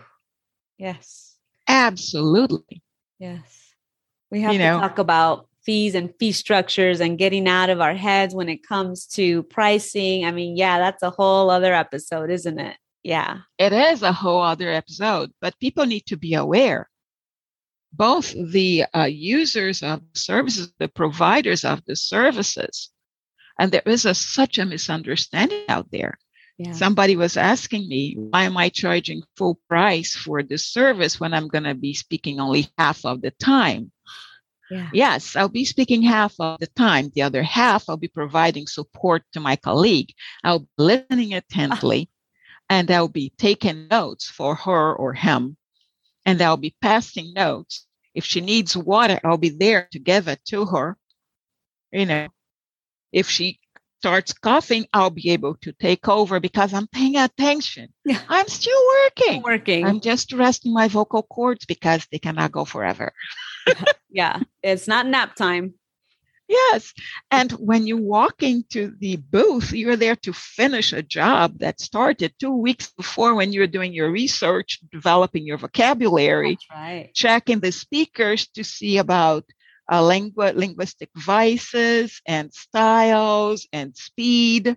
[0.79, 1.37] yes.
[1.67, 2.83] Absolutely.
[3.19, 3.75] Yes.
[4.31, 7.81] We have you to know, talk about fees and fee structures and getting out of
[7.81, 10.25] our heads when it comes to pricing.
[10.25, 12.77] I mean, yeah, that's a whole other episode, isn't it?
[13.03, 13.39] Yeah.
[13.59, 16.89] It is a whole other episode, but people need to be aware
[17.93, 22.91] both the uh, users of services, the providers of the services.
[23.59, 26.19] And there is a, such a misunderstanding out there.
[26.59, 26.73] Yeah.
[26.73, 31.49] Somebody was asking me, why am I charging full price for this service when I'm
[31.49, 33.91] going to be speaking only half of the time?
[34.71, 34.89] Yeah.
[34.93, 37.11] Yes, I'll be speaking half of the time.
[37.15, 40.13] The other half, I'll be providing support to my colleague.
[40.45, 42.09] I'll be listening attentively
[42.71, 45.57] and I'll be taking notes for her or him
[46.25, 47.87] and I'll be passing notes.
[48.15, 50.97] If she needs water, I'll be there to give it to her.
[51.91, 52.29] You know,
[53.11, 53.59] if she
[54.03, 57.95] starts coughing, I'll be able to take over because I'm paying attention.
[58.05, 58.19] Yeah.
[58.29, 59.43] I'm still working.
[59.43, 59.87] Working.
[59.87, 63.13] I'm just resting my vocal cords because they cannot go forever.
[64.11, 64.41] yeah.
[64.61, 65.75] It's not nap time.
[66.49, 66.93] Yes.
[67.31, 72.35] And when you walk into the booth, you're there to finish a job that started
[72.41, 77.15] two weeks before when you're doing your research, developing your vocabulary, right.
[77.15, 79.45] checking the speakers to see about
[79.89, 84.77] uh, lingu- linguistic vices and styles and speed.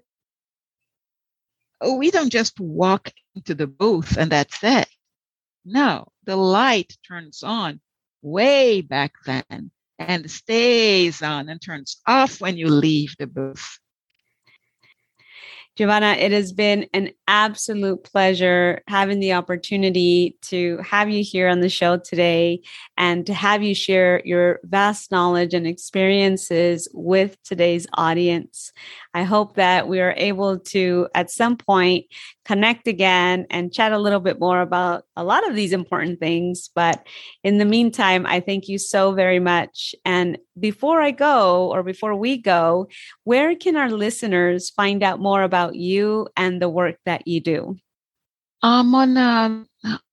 [1.86, 4.88] We don't just walk into the booth and that's it.
[5.66, 7.82] No, the light turns on
[8.22, 13.80] way back then and stays on and turns off when you leave the booth.
[15.76, 21.60] Giovanna, it has been an absolute pleasure having the opportunity to have you here on
[21.60, 22.62] the show today
[22.98, 28.72] and to have you share your vast knowledge and experiences with today's audience.
[29.14, 32.06] I hope that we are able to, at some point,
[32.46, 36.70] connect again and chat a little bit more about a lot of these important things.
[36.74, 37.06] But
[37.44, 39.96] in the meantime, I thank you so very much.
[40.06, 42.88] And before I go, or before we go,
[43.24, 47.78] where can our listeners find out more about you and the work that you do?
[48.62, 49.66] I'm on uh,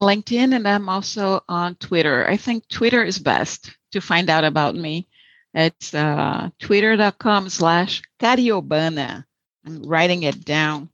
[0.03, 2.29] LinkedIn and I'm also on Twitter.
[2.29, 5.09] I think Twitter is best to find out about me.
[5.55, 9.25] It's uh, twitter.com slash Cariobana.
[9.67, 10.91] I'm writing it down.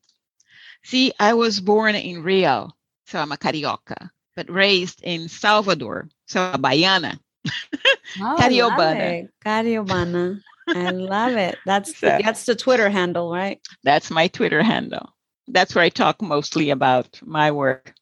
[0.84, 2.70] See, I was born in Rio,
[3.06, 7.18] so I'm a Carioca, but raised in Salvador, so a Baiana.
[8.20, 9.28] Oh, Cariobana.
[9.44, 10.40] Cariobana.
[10.74, 11.58] I love it.
[11.66, 13.60] That's So- the, that's the Twitter handle, right?
[13.84, 15.10] That's my Twitter handle.
[15.46, 17.94] That's where I talk mostly about my work.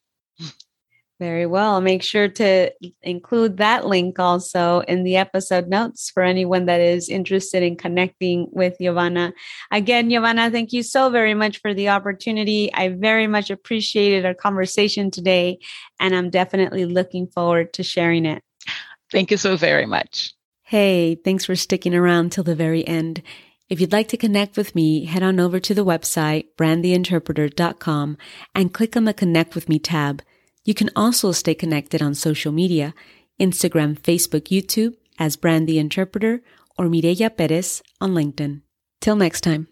[1.19, 1.81] Very well.
[1.81, 2.71] Make sure to
[3.01, 8.47] include that link also in the episode notes for anyone that is interested in connecting
[8.51, 9.33] with Giovanna.
[9.71, 12.71] Again, Giovanna, thank you so very much for the opportunity.
[12.71, 15.57] I very much appreciated our conversation today,
[15.99, 18.43] and I'm definitely looking forward to sharing it.
[19.11, 20.35] Thank you so very much.
[20.67, 23.21] Hey, thanks for sticking around till the very end.
[23.69, 28.17] If you'd like to connect with me, head on over to the website, brandtheinterpreter.com,
[28.53, 30.21] and click on the Connect with Me tab.
[30.65, 32.93] You can also stay connected on social media
[33.39, 36.41] Instagram, Facebook, YouTube as Brand the Interpreter
[36.77, 38.59] or Mireya Perez on LinkedIn.
[38.99, 39.69] Till next time.